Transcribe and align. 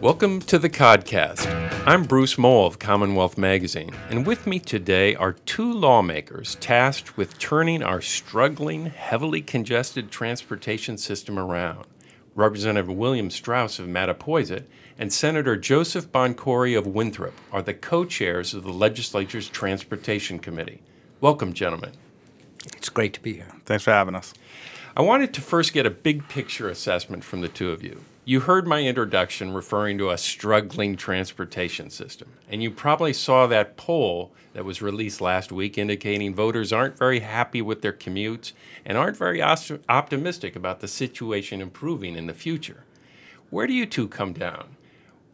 Welcome 0.00 0.40
to 0.42 0.58
the 0.58 0.70
Codcast. 0.70 1.46
I'm 1.86 2.04
Bruce 2.04 2.38
Mohl 2.38 2.66
of 2.66 2.78
Commonwealth 2.78 3.36
Magazine, 3.36 3.94
and 4.08 4.26
with 4.26 4.46
me 4.46 4.58
today 4.58 5.14
are 5.14 5.34
two 5.34 5.70
lawmakers 5.70 6.54
tasked 6.54 7.18
with 7.18 7.38
turning 7.38 7.82
our 7.82 8.00
struggling, 8.00 8.86
heavily 8.86 9.42
congested 9.42 10.10
transportation 10.10 10.96
system 10.96 11.38
around. 11.38 11.84
Representative 12.34 12.88
William 12.88 13.28
Straus 13.28 13.78
of 13.78 13.88
Mattapoisett 13.88 14.64
and 14.98 15.12
Senator 15.12 15.54
Joseph 15.58 16.10
Boncore 16.10 16.78
of 16.78 16.86
Winthrop 16.86 17.34
are 17.52 17.60
the 17.60 17.74
co 17.74 18.06
chairs 18.06 18.54
of 18.54 18.64
the 18.64 18.72
legislature's 18.72 19.50
Transportation 19.50 20.38
Committee. 20.38 20.80
Welcome, 21.20 21.52
gentlemen. 21.52 21.92
It's 22.74 22.88
great 22.88 23.12
to 23.12 23.20
be 23.20 23.34
here. 23.34 23.52
Thanks 23.66 23.84
for 23.84 23.90
having 23.90 24.14
us. 24.14 24.32
I 24.96 25.02
wanted 25.02 25.34
to 25.34 25.42
first 25.42 25.74
get 25.74 25.84
a 25.84 25.90
big 25.90 26.26
picture 26.28 26.70
assessment 26.70 27.22
from 27.22 27.42
the 27.42 27.48
two 27.48 27.70
of 27.70 27.82
you. 27.82 28.00
You 28.30 28.38
heard 28.38 28.64
my 28.64 28.84
introduction 28.84 29.52
referring 29.52 29.98
to 29.98 30.10
a 30.10 30.16
struggling 30.16 30.94
transportation 30.94 31.90
system, 31.90 32.28
and 32.48 32.62
you 32.62 32.70
probably 32.70 33.12
saw 33.12 33.48
that 33.48 33.76
poll 33.76 34.30
that 34.52 34.64
was 34.64 34.80
released 34.80 35.20
last 35.20 35.50
week 35.50 35.76
indicating 35.76 36.32
voters 36.32 36.72
aren't 36.72 36.96
very 36.96 37.18
happy 37.18 37.60
with 37.60 37.82
their 37.82 37.92
commutes 37.92 38.52
and 38.84 38.96
aren't 38.96 39.16
very 39.16 39.42
optimistic 39.42 40.54
about 40.54 40.78
the 40.78 40.86
situation 40.86 41.60
improving 41.60 42.14
in 42.14 42.28
the 42.28 42.32
future. 42.32 42.84
Where 43.50 43.66
do 43.66 43.72
you 43.72 43.84
two 43.84 44.06
come 44.06 44.32
down? 44.32 44.76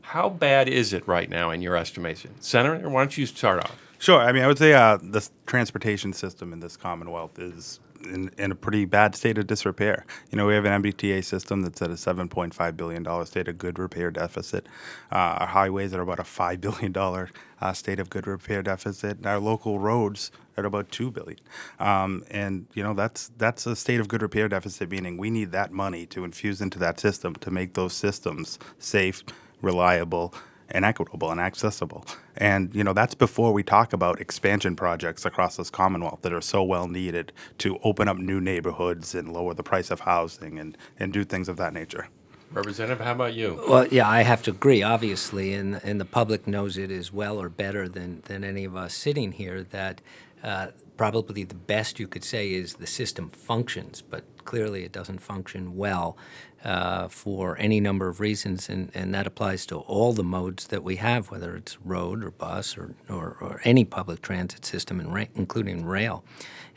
How 0.00 0.30
bad 0.30 0.66
is 0.66 0.94
it 0.94 1.06
right 1.06 1.28
now 1.28 1.50
in 1.50 1.60
your 1.60 1.76
estimation? 1.76 2.40
Senator, 2.40 2.88
why 2.88 3.02
don't 3.02 3.18
you 3.18 3.26
start 3.26 3.62
off? 3.62 3.76
Sure. 3.98 4.22
I 4.22 4.32
mean, 4.32 4.42
I 4.42 4.46
would 4.46 4.56
say 4.56 4.72
uh, 4.72 4.96
the 5.02 5.28
transportation 5.44 6.14
system 6.14 6.50
in 6.50 6.60
this 6.60 6.78
Commonwealth 6.78 7.38
is 7.38 7.78
in, 8.04 8.30
in, 8.38 8.52
a 8.52 8.54
pretty 8.54 8.84
bad 8.84 9.14
state 9.14 9.38
of 9.38 9.46
disrepair. 9.46 10.04
You 10.30 10.38
know, 10.38 10.46
we 10.46 10.54
have 10.54 10.64
an 10.64 10.82
MBTA 10.82 11.24
system 11.24 11.62
that's 11.62 11.80
at 11.82 11.90
a 11.90 11.94
$7.5 11.94 12.76
billion 12.76 13.26
state 13.26 13.48
of 13.48 13.58
good 13.58 13.78
repair 13.78 14.10
deficit. 14.10 14.66
Uh, 15.10 15.38
our 15.40 15.46
highways 15.46 15.94
are 15.94 16.02
about 16.02 16.20
a 16.20 16.24
$5 16.24 16.60
billion 16.60 17.28
uh, 17.60 17.72
state 17.72 17.98
of 18.00 18.10
good 18.10 18.26
repair 18.26 18.62
deficit. 18.62 19.18
And 19.18 19.26
our 19.26 19.38
local 19.38 19.78
roads 19.78 20.30
at 20.56 20.64
about 20.64 20.90
2 20.90 21.10
billion. 21.10 21.40
Um, 21.78 22.24
and, 22.30 22.66
you 22.74 22.82
know, 22.82 22.94
that's, 22.94 23.30
that's 23.36 23.66
a 23.66 23.76
state 23.76 24.00
of 24.00 24.08
good 24.08 24.22
repair 24.22 24.48
deficit, 24.48 24.90
meaning 24.90 25.16
we 25.16 25.30
need 25.30 25.52
that 25.52 25.72
money 25.72 26.06
to 26.06 26.24
infuse 26.24 26.60
into 26.60 26.78
that 26.78 26.98
system 26.98 27.34
to 27.36 27.50
make 27.50 27.74
those 27.74 27.92
systems 27.92 28.58
safe, 28.78 29.22
reliable, 29.60 30.34
and 30.70 30.84
equitable 30.84 31.30
and 31.30 31.40
accessible. 31.40 32.04
And 32.36 32.74
you 32.74 32.84
know 32.84 32.92
that's 32.92 33.14
before 33.14 33.52
we 33.52 33.62
talk 33.62 33.92
about 33.92 34.20
expansion 34.20 34.76
projects 34.76 35.24
across 35.24 35.56
this 35.56 35.70
Commonwealth 35.70 36.22
that 36.22 36.32
are 36.32 36.40
so 36.40 36.62
well 36.62 36.88
needed 36.88 37.32
to 37.58 37.78
open 37.82 38.08
up 38.08 38.18
new 38.18 38.40
neighborhoods 38.40 39.14
and 39.14 39.32
lower 39.32 39.54
the 39.54 39.62
price 39.62 39.90
of 39.90 40.00
housing 40.00 40.58
and, 40.58 40.76
and 40.98 41.12
do 41.12 41.24
things 41.24 41.48
of 41.48 41.56
that 41.56 41.72
nature. 41.72 42.08
Representative, 42.52 43.00
how 43.00 43.12
about 43.12 43.34
you? 43.34 43.60
Well, 43.68 43.88
yeah, 43.88 44.08
I 44.08 44.22
have 44.22 44.42
to 44.44 44.52
agree, 44.52 44.82
obviously, 44.82 45.52
and, 45.52 45.80
and 45.82 46.00
the 46.00 46.04
public 46.04 46.46
knows 46.46 46.78
it 46.78 46.92
as 46.92 47.12
well 47.12 47.40
or 47.40 47.48
better 47.48 47.88
than, 47.88 48.22
than 48.26 48.44
any 48.44 48.64
of 48.64 48.76
us 48.76 48.94
sitting 48.94 49.32
here 49.32 49.64
that 49.64 50.00
uh, 50.44 50.68
probably 50.96 51.42
the 51.42 51.56
best 51.56 51.98
you 51.98 52.06
could 52.06 52.22
say 52.22 52.52
is 52.52 52.74
the 52.74 52.86
system 52.86 53.30
functions, 53.30 54.00
but 54.00 54.24
clearly 54.44 54.84
it 54.84 54.92
doesn't 54.92 55.18
function 55.18 55.76
well 55.76 56.16
uh, 56.64 57.08
for 57.08 57.56
any 57.58 57.80
number 57.80 58.08
of 58.08 58.20
reasons, 58.20 58.68
and, 58.68 58.90
and 58.94 59.14
that 59.14 59.26
applies 59.26 59.66
to 59.66 59.76
all 59.78 60.12
the 60.12 60.24
modes 60.24 60.66
that 60.68 60.82
we 60.82 60.96
have, 60.96 61.30
whether 61.30 61.56
it's 61.56 61.78
road 61.84 62.24
or 62.24 62.30
bus 62.30 62.76
or, 62.76 62.94
or, 63.08 63.36
or 63.40 63.60
any 63.64 63.84
public 63.84 64.22
transit 64.22 64.64
system, 64.64 65.00
ra- 65.08 65.24
including 65.34 65.84
rail. 65.84 66.24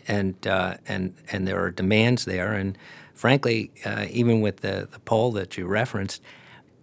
And, 0.08 0.46
uh, 0.48 0.78
and, 0.88 1.14
and 1.32 1.48
there 1.48 1.62
are 1.62 1.72
demands 1.72 2.26
there, 2.26 2.54
and 2.54 2.78
frankly, 3.14 3.72
uh, 3.86 4.06
even 4.10 4.42
with 4.42 4.58
the, 4.58 4.88
the 4.92 5.00
poll 5.00 5.32
that 5.34 5.58
you 5.58 5.68
referenced, 5.68 6.22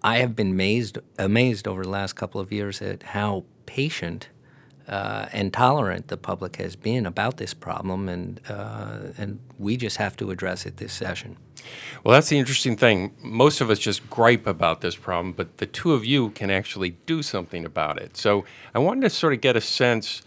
I 0.03 0.19
have 0.19 0.37
been 0.37 0.53
amazed, 0.53 0.99
amazed 1.19 1.67
over 1.67 1.83
the 1.83 1.89
last 1.89 2.15
couple 2.15 2.41
of 2.41 2.53
years 2.53 2.81
at 2.83 3.03
how 3.03 3.45
patient 3.67 4.29
uh, 4.89 5.27
and 5.33 5.53
tolerant 5.53 6.09
the 6.09 6.17
public 6.17 6.57
has 6.57 6.77
been 6.77 7.07
about 7.07 7.37
this 7.39 7.55
problem, 7.55 8.09
and 8.09 8.41
uh, 8.49 9.13
and 9.19 9.41
we 9.59 9.77
just 9.77 9.97
have 9.97 10.17
to 10.17 10.31
address 10.31 10.67
it 10.67 10.77
this 10.77 10.93
session. 10.93 11.37
Well, 12.05 12.13
that's 12.13 12.29
the 12.29 12.39
interesting 12.39 12.77
thing. 12.77 13.15
Most 13.23 13.61
of 13.61 13.71
us 13.71 13.79
just 13.79 14.09
gripe 14.09 14.47
about 14.47 14.81
this 14.81 14.95
problem, 14.95 15.33
but 15.33 15.59
the 15.59 15.67
two 15.67 15.93
of 15.93 16.05
you 16.05 16.31
can 16.31 16.51
actually 16.51 16.91
do 17.07 17.23
something 17.23 17.65
about 17.65 18.01
it. 18.01 18.17
So 18.17 18.45
I 18.75 18.79
wanted 18.79 19.03
to 19.03 19.11
sort 19.11 19.33
of 19.33 19.41
get 19.41 19.57
a 19.57 19.61
sense 19.61 20.23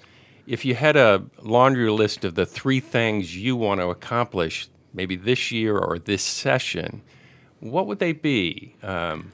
if 0.49 0.65
you 0.65 0.75
had 0.75 0.95
a 0.95 1.23
laundry 1.41 1.89
list 1.91 2.25
of 2.25 2.35
the 2.35 2.45
three 2.45 2.79
things 2.79 3.37
you 3.37 3.55
want 3.55 3.79
to 3.79 3.89
accomplish, 3.89 4.67
maybe 4.93 5.15
this 5.15 5.51
year 5.51 5.77
or 5.77 5.99
this 5.99 6.23
session, 6.23 7.03
what 7.59 7.85
would 7.87 7.99
they 7.99 8.13
be? 8.13 8.75
Um, 8.81 9.31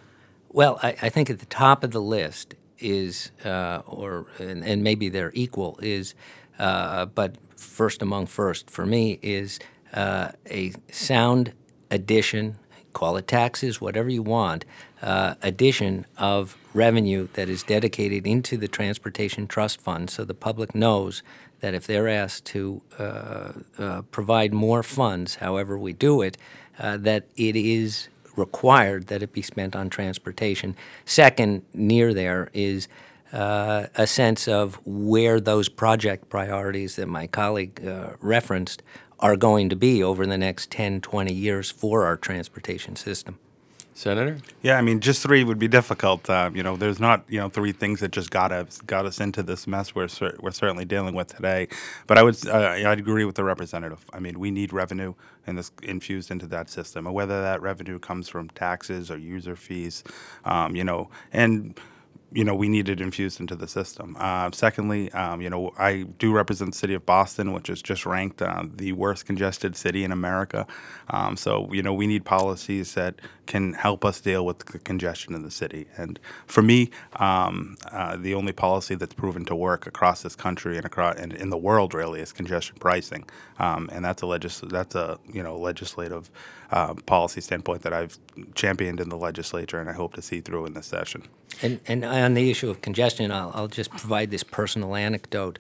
well, 0.49 0.77
I, 0.83 0.95
I 1.01 1.09
think 1.09 1.29
at 1.29 1.39
the 1.39 1.45
top 1.45 1.83
of 1.83 1.91
the 1.91 2.01
list 2.01 2.55
is, 2.79 3.31
uh, 3.43 3.81
or 3.85 4.27
and, 4.39 4.63
and, 4.63 4.83
maybe 4.83 5.09
they're 5.09 5.31
equal, 5.33 5.79
is, 5.81 6.15
uh, 6.59 7.05
but 7.05 7.35
first 7.55 8.01
among 8.01 8.27
first 8.27 8.69
for 8.69 8.85
me 8.85 9.19
is 9.21 9.59
uh, 9.93 10.31
a 10.49 10.73
sound 10.91 11.53
addition, 11.89 12.57
call 12.93 13.17
it 13.17 13.27
taxes, 13.27 13.79
whatever 13.79 14.09
you 14.09 14.23
want, 14.23 14.65
uh, 15.01 15.35
addition 15.41 16.05
of 16.17 16.57
revenue 16.73 17.27
that 17.33 17.49
is 17.49 17.63
dedicated 17.63 18.25
into 18.25 18.57
the 18.57 18.67
Transportation 18.67 19.47
Trust 19.47 19.81
Fund 19.81 20.09
so 20.09 20.25
the 20.25 20.33
public 20.33 20.73
knows 20.75 21.23
that 21.61 21.73
if 21.73 21.87
they're 21.87 22.09
asked 22.09 22.45
to 22.45 22.81
uh, 22.99 23.51
uh, 23.77 24.01
provide 24.11 24.53
more 24.53 24.83
funds, 24.83 25.35
however 25.35 25.77
we 25.77 25.93
do 25.93 26.21
it, 26.21 26.37
that 26.77 27.25
it 27.37 27.55
is 27.55 28.09
required 28.35 29.07
that 29.07 29.23
it 29.23 29.33
be 29.33 29.41
spent 29.41 29.75
on 29.75 29.89
transportation. 29.89 30.75
Second, 31.05 31.63
near 31.73 32.13
there 32.13 32.49
is 32.53 32.87
uh, 33.33 33.87
a 33.95 34.07
sense 34.07 34.47
of 34.47 34.79
where 34.85 35.39
those 35.39 35.69
project 35.69 36.29
priorities 36.29 36.95
that 36.95 37.07
my 37.07 37.27
colleague 37.27 37.85
uh, 37.85 38.11
referenced 38.19 38.81
are 39.19 39.35
going 39.35 39.69
to 39.69 39.75
be 39.75 40.03
over 40.03 40.25
the 40.25 40.37
next 40.37 40.71
10, 40.71 41.01
20 41.01 41.33
years 41.33 41.71
for 41.71 42.05
our 42.05 42.17
transportation 42.17 42.95
system. 42.95 43.39
Senator? 43.97 44.39
Yeah, 44.61 44.77
I 44.77 44.81
mean, 44.81 44.99
just 44.99 45.23
three 45.23 45.45
would 45.45 45.57
be 45.57 45.69
difficult. 45.69 46.29
Uh, 46.29 46.51
you 46.53 46.63
know, 46.63 46.75
there's 46.75 46.99
not 46.99 47.23
you 47.29 47.39
know 47.39 47.47
three 47.47 47.71
things 47.71 48.01
that 48.01 48.11
just 48.11 48.29
got 48.29 48.51
us 48.51 48.81
got 48.81 49.05
us 49.05 49.21
into 49.21 49.41
this 49.41 49.67
mess 49.67 49.95
we're 49.95 50.09
cer- 50.09 50.35
we're 50.41 50.51
certainly 50.51 50.83
dealing 50.83 51.15
with 51.15 51.33
today. 51.33 51.69
But 52.05 52.17
I 52.17 52.23
would 52.23 52.45
uh, 52.45 52.59
I'd 52.59 52.99
agree 52.99 53.23
with 53.23 53.35
the 53.35 53.45
representative. 53.45 54.03
I 54.11 54.19
mean, 54.19 54.37
we 54.37 54.51
need 54.51 54.73
revenue 54.73 55.13
and 55.47 55.57
this 55.57 55.71
infused 55.81 56.29
into 56.29 56.45
that 56.47 56.69
system, 56.69 57.07
and 57.07 57.15
whether 57.15 57.41
that 57.41 57.61
revenue 57.61 57.97
comes 57.97 58.27
from 58.27 58.49
taxes 58.49 59.09
or 59.09 59.17
user 59.17 59.55
fees, 59.55 60.03
um, 60.43 60.75
you 60.75 60.83
know, 60.83 61.09
and 61.31 61.79
you 62.31 62.43
know, 62.43 62.55
we 62.55 62.67
need 62.67 62.89
it 62.89 62.99
infused 62.99 63.39
into 63.39 63.55
the 63.55 63.67
system. 63.67 64.17
Uh, 64.19 64.49
secondly, 64.51 65.11
um, 65.13 65.41
you 65.41 65.49
know, 65.49 65.73
I 65.77 66.03
do 66.17 66.33
represent 66.33 66.71
the 66.71 66.77
city 66.77 66.93
of 66.93 67.05
Boston, 67.05 67.53
which 67.53 67.69
is 67.69 67.81
just 67.81 68.05
ranked 68.05 68.41
uh, 68.41 68.63
the 68.75 68.91
worst 68.93 69.25
congested 69.25 69.75
city 69.75 70.03
in 70.03 70.11
America. 70.11 70.67
Um, 71.09 71.37
so, 71.37 71.71
you 71.71 71.81
know, 71.81 71.93
we 71.93 72.07
need 72.07 72.25
policies 72.25 72.93
that 72.95 73.15
can 73.45 73.73
help 73.73 74.03
us 74.03 74.19
deal 74.19 74.45
with 74.45 74.59
the 74.59 74.79
congestion 74.79 75.33
in 75.33 75.43
the 75.43 75.51
city. 75.51 75.87
And 75.97 76.19
for 76.47 76.61
me, 76.61 76.89
um, 77.17 77.77
uh, 77.91 78.17
the 78.17 78.33
only 78.33 78.51
policy 78.53 78.95
that's 78.95 79.13
proven 79.13 79.45
to 79.45 79.55
work 79.55 79.87
across 79.87 80.23
this 80.23 80.35
country 80.35 80.77
and 80.77 80.85
across 80.85 81.15
and 81.17 81.31
in 81.31 81.49
the 81.49 81.57
world 81.57 81.93
really 81.93 82.21
is 82.21 82.31
congestion 82.31 82.77
pricing. 82.79 83.29
Um, 83.59 83.89
and 83.91 84.03
that's 84.03 84.21
a 84.21 84.25
legis- 84.25 84.61
that's 84.61 84.95
a 84.95 85.19
you 85.31 85.43
know 85.43 85.57
legislative 85.57 86.29
uh, 86.71 86.95
policy 87.05 87.41
standpoint 87.41 87.83
that 87.83 87.93
I've 87.93 88.17
championed 88.55 88.99
in 88.99 89.09
the 89.09 89.17
legislature, 89.17 89.79
and 89.79 89.89
I 89.89 89.93
hope 89.93 90.15
to 90.15 90.21
see 90.21 90.41
through 90.41 90.65
in 90.65 90.73
this 90.73 90.87
session. 90.87 91.23
And, 91.61 91.79
and 91.87 92.03
on 92.03 92.33
the 92.33 92.49
issue 92.49 92.69
of 92.69 92.81
congestion, 92.81 93.31
I'll, 93.31 93.51
I'll 93.53 93.67
just 93.67 93.91
provide 93.91 94.31
this 94.31 94.43
personal 94.43 94.95
anecdote. 94.95 95.59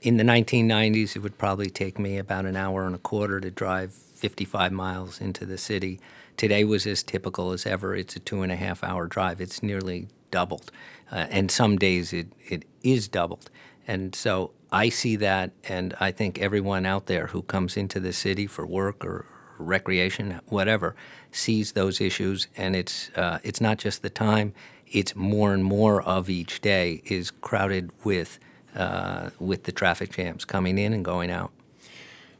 In 0.00 0.16
the 0.16 0.24
1990s, 0.24 1.16
it 1.16 1.20
would 1.20 1.38
probably 1.38 1.70
take 1.70 1.98
me 1.98 2.18
about 2.18 2.46
an 2.46 2.56
hour 2.56 2.86
and 2.86 2.94
a 2.94 2.98
quarter 2.98 3.40
to 3.40 3.50
drive 3.50 3.92
55 3.92 4.72
miles 4.72 5.20
into 5.20 5.44
the 5.44 5.58
city. 5.58 6.00
Today 6.36 6.64
was 6.64 6.86
as 6.86 7.02
typical 7.02 7.52
as 7.52 7.66
ever. 7.66 7.94
It's 7.94 8.16
a 8.16 8.20
two 8.20 8.42
and 8.42 8.52
a 8.52 8.56
half 8.56 8.84
hour 8.84 9.06
drive. 9.06 9.40
It's 9.40 9.62
nearly 9.62 10.08
doubled. 10.30 10.70
Uh, 11.10 11.26
and 11.30 11.50
some 11.50 11.76
days 11.76 12.12
it, 12.12 12.28
it 12.46 12.64
is 12.82 13.08
doubled. 13.08 13.50
And 13.86 14.14
so 14.14 14.52
I 14.70 14.88
see 14.90 15.16
that, 15.16 15.52
and 15.64 15.94
I 15.98 16.12
think 16.12 16.38
everyone 16.38 16.84
out 16.84 17.06
there 17.06 17.28
who 17.28 17.42
comes 17.42 17.76
into 17.76 17.98
the 17.98 18.12
city 18.12 18.46
for 18.46 18.66
work 18.66 19.04
or, 19.04 19.24
recreation, 19.58 20.40
whatever, 20.46 20.94
sees 21.32 21.72
those 21.72 22.00
issues. 22.00 22.48
And 22.56 22.76
it's, 22.76 23.10
uh, 23.10 23.38
it's 23.42 23.60
not 23.60 23.78
just 23.78 24.02
the 24.02 24.10
time, 24.10 24.54
it's 24.92 25.14
more 25.14 25.52
and 25.54 25.64
more 25.64 26.02
of 26.02 26.30
each 26.30 26.60
day 26.60 27.02
is 27.04 27.30
crowded 27.30 27.90
with 28.04 28.38
uh, 28.74 29.30
with 29.38 29.64
the 29.64 29.72
traffic 29.72 30.12
jams 30.12 30.44
coming 30.44 30.78
in 30.78 30.92
and 30.92 31.04
going 31.04 31.30
out. 31.30 31.52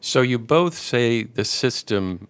So 0.00 0.20
you 0.20 0.38
both 0.38 0.74
say 0.74 1.24
the 1.24 1.44
system, 1.44 2.28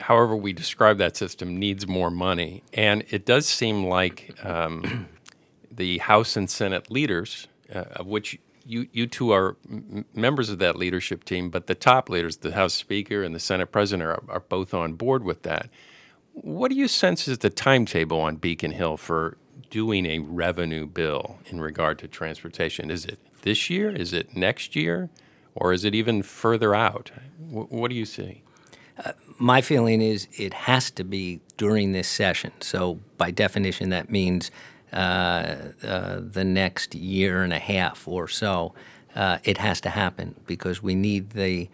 however 0.00 0.36
we 0.36 0.52
describe 0.52 0.98
that 0.98 1.16
system, 1.16 1.58
needs 1.58 1.88
more 1.88 2.10
money, 2.10 2.62
and 2.72 3.04
it 3.10 3.26
does 3.26 3.46
seem 3.46 3.84
like 3.84 4.38
um, 4.44 5.08
the 5.70 5.98
House 5.98 6.36
and 6.36 6.48
Senate 6.48 6.90
leaders, 6.90 7.48
uh, 7.74 7.84
of 7.96 8.06
which 8.06 8.38
you 8.64 8.86
you 8.92 9.06
two 9.06 9.32
are 9.32 9.56
m- 9.68 10.04
members 10.14 10.50
of 10.50 10.58
that 10.58 10.76
leadership 10.76 11.24
team, 11.24 11.50
but 11.50 11.66
the 11.66 11.74
top 11.74 12.08
leaders, 12.08 12.38
the 12.38 12.52
House 12.52 12.74
Speaker 12.74 13.22
and 13.22 13.34
the 13.34 13.40
Senate 13.40 13.72
President, 13.72 14.08
are, 14.08 14.22
are 14.28 14.40
both 14.40 14.72
on 14.72 14.92
board 14.92 15.24
with 15.24 15.42
that. 15.42 15.68
What 16.32 16.70
do 16.70 16.76
you 16.76 16.86
sense 16.86 17.26
is 17.26 17.38
the 17.38 17.50
timetable 17.50 18.20
on 18.20 18.36
Beacon 18.36 18.70
Hill 18.70 18.96
for 18.96 19.36
doing 19.70 20.06
a 20.06 20.18
revenue 20.18 20.86
bill 20.86 21.38
in 21.46 21.60
regard 21.60 21.98
to 22.00 22.08
transportation? 22.08 22.90
Is 22.90 23.04
it 23.04 23.18
this 23.42 23.70
year? 23.70 23.90
Is 23.90 24.12
it 24.12 24.36
next 24.36 24.76
year? 24.76 25.08
Or 25.54 25.72
is 25.72 25.84
it 25.84 25.94
even 25.94 26.22
further 26.22 26.74
out? 26.74 27.10
Wh- 27.38 27.70
what 27.72 27.90
do 27.90 27.96
you 27.96 28.06
see? 28.06 28.42
My 29.38 29.62
feeling 29.62 30.02
is 30.02 30.28
it 30.36 30.52
has 30.52 30.90
to 30.92 31.04
be 31.04 31.40
during 31.56 31.92
this 31.92 32.08
session. 32.08 32.52
So, 32.60 33.00
by 33.16 33.30
definition, 33.30 33.88
that 33.90 34.10
means 34.10 34.50
uh, 34.92 35.56
uh, 35.82 36.20
the 36.20 36.44
next 36.44 36.94
year 36.94 37.42
and 37.42 37.52
a 37.52 37.58
half 37.58 38.06
or 38.06 38.28
so. 38.28 38.74
Uh, 39.14 39.38
it 39.44 39.58
has 39.58 39.80
to 39.80 39.90
happen 39.90 40.34
because 40.46 40.82
we 40.82 40.94
need 40.94 41.30
the 41.30 41.68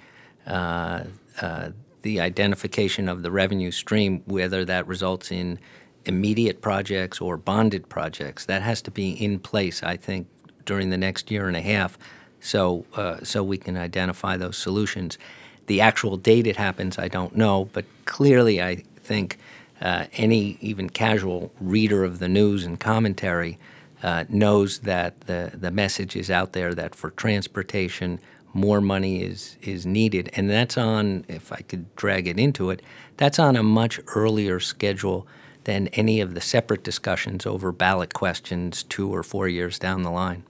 uh, 0.47 1.05
uh, 1.41 1.71
the 2.03 2.21
identification 2.21 3.09
of 3.09 3.23
the 3.23 3.31
revenue 3.31 3.71
stream, 3.73 4.23
whether 4.27 4.65
that 4.65 4.87
results 4.87 5.33
in 5.33 5.59
immediate 6.07 6.61
projects 6.61 7.21
or 7.21 7.37
bonded 7.37 7.89
projects. 7.89 8.47
That 8.47 8.63
has 8.63 8.81
to 8.83 8.91
be 8.91 9.11
in 9.11 9.39
place, 9.39 9.83
I 9.83 9.97
think, 9.97 10.29
during 10.65 10.91
the 10.91 10.97
next 10.97 11.31
year 11.31 11.47
and 11.49 11.57
a 11.57 11.61
half, 11.61 11.99
so 12.41 12.85
uh, 12.95 13.19
so 13.23 13.43
we 13.43 13.59
can 13.59 13.77
identify 13.77 14.37
those 14.37 14.57
solutions. 14.57 15.19
The 15.67 15.81
actual 15.81 16.17
date 16.17 16.47
it 16.47 16.57
happens, 16.57 16.99
I 16.99 17.09
don't 17.09 17.37
know, 17.37 17.69
but 17.73 17.85
clearly, 18.05 18.63
I 18.63 18.85
think 19.03 19.39
uh, 19.81 20.07
any 20.15 20.59
even 20.61 20.91
casual 20.91 21.53
reader 21.61 22.05
of 22.05 22.19
the 22.19 22.29
news 22.29 22.65
and 22.65 22.79
commentary 22.79 23.59
uh, 24.03 24.25
knows 24.29 24.81
that 24.81 25.23
the 25.23 25.53
the 25.55 25.71
message 25.71 26.17
is 26.17 26.31
out 26.31 26.53
there 26.53 26.75
that 26.75 26.95
for 26.95 27.11
transportation, 27.11 28.21
more 28.53 28.81
money 28.81 29.23
is 29.23 29.57
is 29.63 29.87
needed, 29.87 30.31
and 30.35 30.51
that's 30.51 30.77
on. 30.77 31.25
If 31.29 31.53
I 31.53 31.63
could 31.63 31.95
drag 31.97 32.27
it 32.27 32.39
into 32.39 32.71
it, 32.71 32.83
that's 33.17 33.39
on 33.39 33.57
a 33.57 33.63
much 33.63 34.01
earlier 34.15 34.61
schedule 34.61 35.27
than 35.67 35.89
any 35.89 36.21
of 36.21 36.35
the 36.35 36.41
separate 36.41 36.85
discussions 36.85 37.45
over 37.45 37.73
ballot 37.73 38.15
questions 38.15 38.85
two 38.85 39.13
or 39.13 39.25
four 39.25 39.49
years 39.49 39.81
down 39.81 40.05
the 40.05 40.11
line. 40.11 40.45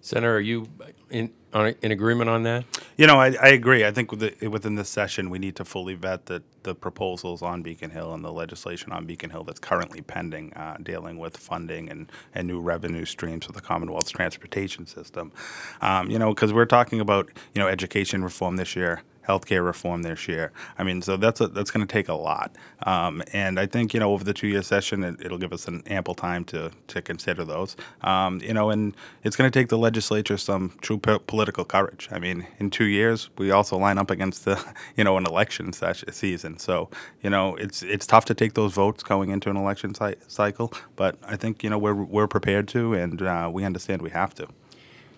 Senator, 0.00 0.36
are 0.36 0.40
you 0.40 0.68
in, 1.10 1.32
on, 1.52 1.74
in 1.82 1.90
agreement 1.90 2.30
on 2.30 2.44
that? 2.44 2.64
You 2.96 3.08
know, 3.08 3.18
I, 3.18 3.34
I 3.42 3.48
agree. 3.48 3.84
I 3.84 3.90
think 3.90 4.12
with 4.12 4.20
the, 4.20 4.46
within 4.46 4.76
this 4.76 4.88
session, 4.88 5.30
we 5.30 5.40
need 5.40 5.56
to 5.56 5.64
fully 5.64 5.94
vet 5.94 6.26
the, 6.26 6.44
the 6.62 6.76
proposals 6.76 7.42
on 7.42 7.62
Beacon 7.62 7.90
Hill 7.90 8.14
and 8.14 8.24
the 8.24 8.30
legislation 8.30 8.92
on 8.92 9.04
Beacon 9.04 9.30
Hill 9.30 9.42
that's 9.42 9.58
currently 9.58 10.00
pending, 10.00 10.52
uh, 10.54 10.76
dealing 10.80 11.18
with 11.18 11.36
funding 11.36 11.88
and, 11.90 12.12
and 12.34 12.46
new 12.46 12.60
revenue 12.60 13.04
streams 13.04 13.46
for 13.46 13.52
the 13.52 13.60
Commonwealth's 13.60 14.12
transportation 14.12 14.86
system. 14.86 15.32
Um, 15.80 16.08
you 16.08 16.20
know, 16.20 16.32
because 16.32 16.52
we're 16.52 16.66
talking 16.66 17.00
about, 17.00 17.30
you 17.52 17.60
know, 17.60 17.66
education 17.66 18.22
reform 18.22 18.56
this 18.56 18.76
year 18.76 19.02
healthcare 19.26 19.64
reform 19.64 20.02
this 20.02 20.28
year. 20.28 20.52
I 20.78 20.84
mean, 20.84 21.02
so 21.02 21.16
that's 21.16 21.40
a, 21.40 21.48
that's 21.48 21.70
going 21.70 21.86
to 21.86 21.92
take 21.92 22.08
a 22.08 22.14
lot. 22.14 22.54
Um, 22.84 23.22
and 23.32 23.58
I 23.58 23.66
think 23.66 23.94
you 23.94 24.00
know 24.00 24.12
over 24.12 24.24
the 24.24 24.34
two 24.34 24.46
year 24.48 24.62
session, 24.62 25.04
it, 25.04 25.30
will 25.30 25.38
give 25.38 25.52
us 25.52 25.66
an 25.68 25.82
ample 25.86 26.14
time 26.14 26.44
to 26.46 26.70
to 26.88 27.02
consider 27.02 27.44
those. 27.44 27.76
Um, 28.02 28.40
you 28.42 28.52
know, 28.52 28.70
and 28.70 28.94
it's 29.22 29.36
going 29.36 29.50
to 29.50 29.58
take 29.58 29.68
the 29.68 29.78
legislature 29.78 30.36
some 30.36 30.76
true 30.80 30.98
po- 30.98 31.20
political 31.20 31.64
courage. 31.64 32.08
I 32.10 32.18
mean, 32.18 32.46
in 32.58 32.70
two 32.70 32.84
years, 32.84 33.30
we 33.38 33.50
also 33.50 33.76
line 33.78 33.98
up 33.98 34.10
against 34.10 34.44
the 34.44 34.62
you 34.96 35.04
know 35.04 35.16
an 35.16 35.26
election 35.26 35.72
session, 35.72 36.12
season. 36.12 36.58
So 36.58 36.88
you 37.22 37.30
know, 37.30 37.56
it's 37.56 37.82
it's 37.82 38.06
tough 38.06 38.24
to 38.26 38.34
take 38.34 38.54
those 38.54 38.72
votes 38.72 39.02
going 39.02 39.30
into 39.30 39.50
an 39.50 39.56
election 39.56 39.94
cy- 39.94 40.16
cycle. 40.28 40.72
But 40.96 41.16
I 41.26 41.36
think 41.36 41.62
you 41.62 41.70
know 41.70 41.78
we're 41.78 41.94
we're 41.94 42.28
prepared 42.28 42.68
to, 42.68 42.94
and 42.94 43.22
uh, 43.22 43.50
we 43.52 43.64
understand 43.64 44.02
we 44.02 44.10
have 44.10 44.34
to. 44.34 44.48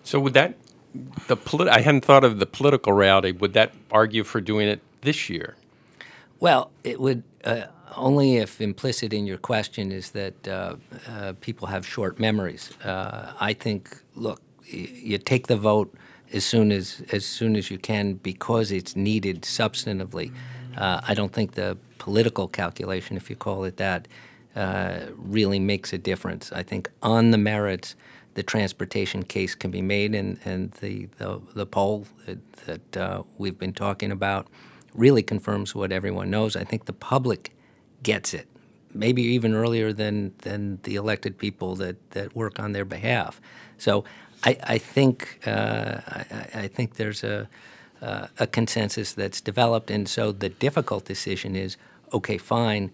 So 0.03 0.19
would 0.21 0.33
that 0.35 0.55
the 1.27 1.35
polit- 1.37 1.67
I 1.69 1.81
hadn't 1.81 2.05
thought 2.05 2.23
of 2.23 2.39
the 2.39 2.45
political 2.45 2.93
reality. 2.93 3.31
Would 3.31 3.53
that 3.53 3.73
argue 3.91 4.23
for 4.23 4.41
doing 4.41 4.67
it 4.67 4.81
this 5.01 5.29
year? 5.29 5.55
Well, 6.39 6.71
it 6.83 6.99
would 6.99 7.23
uh, 7.43 7.63
only 7.95 8.37
if 8.37 8.61
implicit 8.61 9.13
in 9.13 9.25
your 9.25 9.37
question 9.37 9.91
is 9.91 10.11
that 10.11 10.47
uh, 10.47 10.75
uh, 11.07 11.33
people 11.41 11.67
have 11.67 11.85
short 11.85 12.19
memories. 12.19 12.71
Uh, 12.83 13.33
I 13.39 13.53
think, 13.53 13.97
look, 14.15 14.41
y- 14.71 14.89
you 14.93 15.17
take 15.17 15.47
the 15.47 15.57
vote 15.57 15.93
as 16.33 16.43
soon 16.45 16.71
as 16.71 17.01
as 17.11 17.25
soon 17.25 17.55
as 17.55 17.71
you 17.71 17.77
can 17.79 18.13
because 18.15 18.71
it's 18.71 18.95
needed 18.95 19.41
substantively. 19.43 20.31
Uh, 20.77 21.01
I 21.07 21.13
don't 21.15 21.33
think 21.33 21.53
the 21.53 21.77
political 21.97 22.47
calculation, 22.47 23.17
if 23.17 23.29
you 23.29 23.35
call 23.35 23.63
it 23.63 23.77
that, 23.77 24.07
uh, 24.55 24.99
really 25.17 25.59
makes 25.59 25.93
a 25.93 25.97
difference. 25.97 26.51
I 26.51 26.63
think 26.63 26.89
on 27.01 27.31
the 27.31 27.37
merits 27.37 27.95
the 28.37 28.43
transportation 28.43 29.23
case 29.23 29.55
can 29.55 29.71
be 29.71 29.81
made, 29.81 30.13
and, 30.13 30.37
and 30.45 30.71
the, 30.73 31.07
the, 31.17 31.41
the 31.55 31.65
poll 31.65 32.05
that, 32.27 32.53
that 32.67 32.95
uh, 32.95 33.23
we've 33.39 33.57
been 33.57 33.73
talking 33.73 34.11
about 34.11 34.45
really 34.93 35.23
confirms 35.23 35.73
what 35.73 35.91
everyone 35.91 36.29
knows. 36.29 36.55
I 36.55 36.63
think 36.63 36.85
the 36.85 36.93
public 36.93 37.51
gets 38.03 38.35
it, 38.35 38.47
maybe 38.93 39.23
even 39.23 39.55
earlier 39.55 39.91
than, 39.91 40.35
than 40.43 40.77
the 40.83 40.93
elected 40.93 41.39
people 41.39 41.75
that, 41.77 42.11
that 42.11 42.35
work 42.35 42.59
on 42.59 42.73
their 42.73 42.85
behalf. 42.85 43.41
So 43.79 44.03
I, 44.43 44.59
I 44.63 44.77
think 44.77 45.39
uh, 45.47 46.01
I, 46.07 46.47
I, 46.53 46.67
think 46.67 46.97
there's 46.97 47.23
a, 47.23 47.49
uh, 48.03 48.27
a 48.37 48.45
consensus 48.45 49.13
that's 49.13 49.41
developed, 49.41 49.89
and 49.89 50.07
so 50.07 50.31
the 50.31 50.49
difficult 50.49 51.05
decision 51.05 51.55
is 51.55 51.75
okay, 52.13 52.37
fine. 52.37 52.91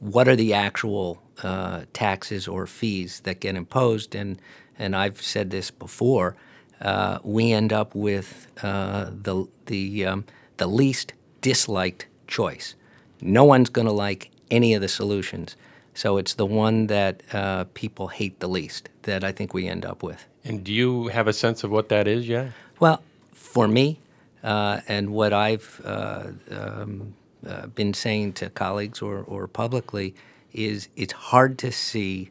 What 0.00 0.26
are 0.26 0.34
the 0.34 0.52
actual 0.52 1.22
uh, 1.40 1.82
taxes 1.92 2.48
or 2.48 2.66
fees 2.66 3.20
that 3.20 3.38
get 3.38 3.54
imposed? 3.54 4.16
And 4.16 4.40
and 4.78 4.96
I've 4.96 5.22
said 5.22 5.50
this 5.50 5.70
before, 5.70 6.36
uh, 6.80 7.18
we 7.22 7.52
end 7.52 7.72
up 7.72 7.94
with 7.94 8.48
uh, 8.62 9.10
the 9.10 9.46
the 9.66 10.06
um, 10.06 10.24
the 10.56 10.66
least 10.66 11.12
disliked 11.40 12.06
choice. 12.26 12.74
No 13.20 13.44
one's 13.44 13.70
going 13.70 13.86
to 13.86 13.92
like 13.92 14.30
any 14.50 14.74
of 14.74 14.80
the 14.80 14.88
solutions, 14.88 15.56
so 15.94 16.16
it's 16.16 16.34
the 16.34 16.46
one 16.46 16.88
that 16.88 17.22
uh, 17.32 17.64
people 17.74 18.08
hate 18.08 18.40
the 18.40 18.48
least 18.48 18.88
that 19.02 19.22
I 19.22 19.32
think 19.32 19.54
we 19.54 19.68
end 19.68 19.86
up 19.86 20.02
with. 20.02 20.26
And 20.44 20.64
do 20.64 20.72
you 20.72 21.08
have 21.08 21.28
a 21.28 21.32
sense 21.32 21.62
of 21.62 21.70
what 21.70 21.88
that 21.90 22.08
is 22.08 22.26
yet? 22.26 22.50
Well, 22.80 23.00
for 23.32 23.68
me, 23.68 24.00
uh, 24.42 24.80
and 24.88 25.10
what 25.10 25.32
I've 25.32 25.80
uh, 25.84 26.28
um, 26.50 27.14
uh, 27.46 27.66
been 27.68 27.94
saying 27.94 28.32
to 28.34 28.50
colleagues 28.50 29.00
or, 29.00 29.20
or 29.20 29.46
publicly 29.46 30.16
is 30.52 30.88
it's 30.96 31.12
hard 31.12 31.58
to 31.58 31.70
see 31.70 32.30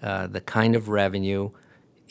the 0.00 0.42
kind 0.46 0.74
of 0.74 0.88
revenue 0.88 1.50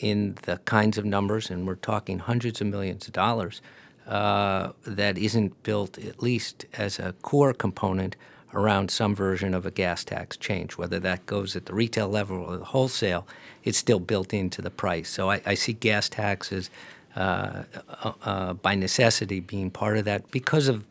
in 0.00 0.36
the 0.42 0.58
kinds 0.64 0.98
of 0.98 1.04
numbers, 1.04 1.50
and 1.50 1.66
we're 1.66 1.74
talking 1.76 2.18
hundreds 2.18 2.60
of 2.60 2.66
millions 2.66 3.06
of 3.06 3.12
dollars, 3.12 3.60
uh, 4.06 4.72
that 4.84 5.16
isn't 5.18 5.62
built 5.62 5.98
at 5.98 6.22
least 6.22 6.64
as 6.74 6.98
a 6.98 7.12
core 7.22 7.52
component 7.52 8.16
around 8.52 8.90
some 8.90 9.14
version 9.14 9.54
of 9.54 9.64
a 9.64 9.70
gas 9.70 10.02
tax 10.02 10.36
change. 10.36 10.76
Whether 10.76 10.98
that 11.00 11.26
goes 11.26 11.54
at 11.54 11.66
the 11.66 11.74
retail 11.74 12.08
level 12.08 12.38
or 12.38 12.56
the 12.56 12.64
wholesale, 12.64 13.26
it's 13.62 13.78
still 13.78 14.00
built 14.00 14.34
into 14.34 14.60
the 14.62 14.70
price. 14.70 15.08
So 15.08 15.30
I, 15.30 15.40
I 15.46 15.54
see 15.54 15.72
gas 15.72 16.08
taxes 16.08 16.70
uh, 17.16 17.64
uh, 18.04 18.12
uh 18.22 18.52
by 18.54 18.74
necessity 18.76 19.40
being 19.40 19.68
part 19.70 19.96
of 19.98 20.04
that 20.04 20.30
because 20.30 20.68
of 20.68 20.86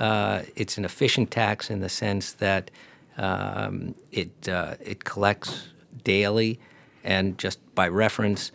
uh, 0.00 0.42
it's 0.56 0.78
an 0.78 0.84
efficient 0.84 1.30
tax 1.30 1.70
in 1.70 1.80
the 1.80 1.88
sense 1.88 2.32
that 2.32 2.70
um, 3.16 3.94
it 4.12 4.48
uh, 4.48 4.76
it 4.80 5.04
collects 5.04 5.68
daily 6.04 6.58
and 7.04 7.38
just 7.38 7.58
by 7.74 7.88
reference, 7.88 8.52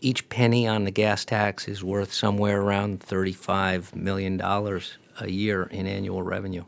each 0.00 0.28
penny 0.28 0.66
on 0.66 0.84
the 0.84 0.90
gas 0.90 1.24
tax 1.24 1.68
is 1.68 1.82
worth 1.82 2.12
somewhere 2.12 2.60
around 2.60 3.00
$35 3.00 3.94
million 3.94 4.40
a 4.40 5.28
year 5.28 5.64
in 5.64 5.86
annual 5.86 6.22
revenue. 6.22 6.64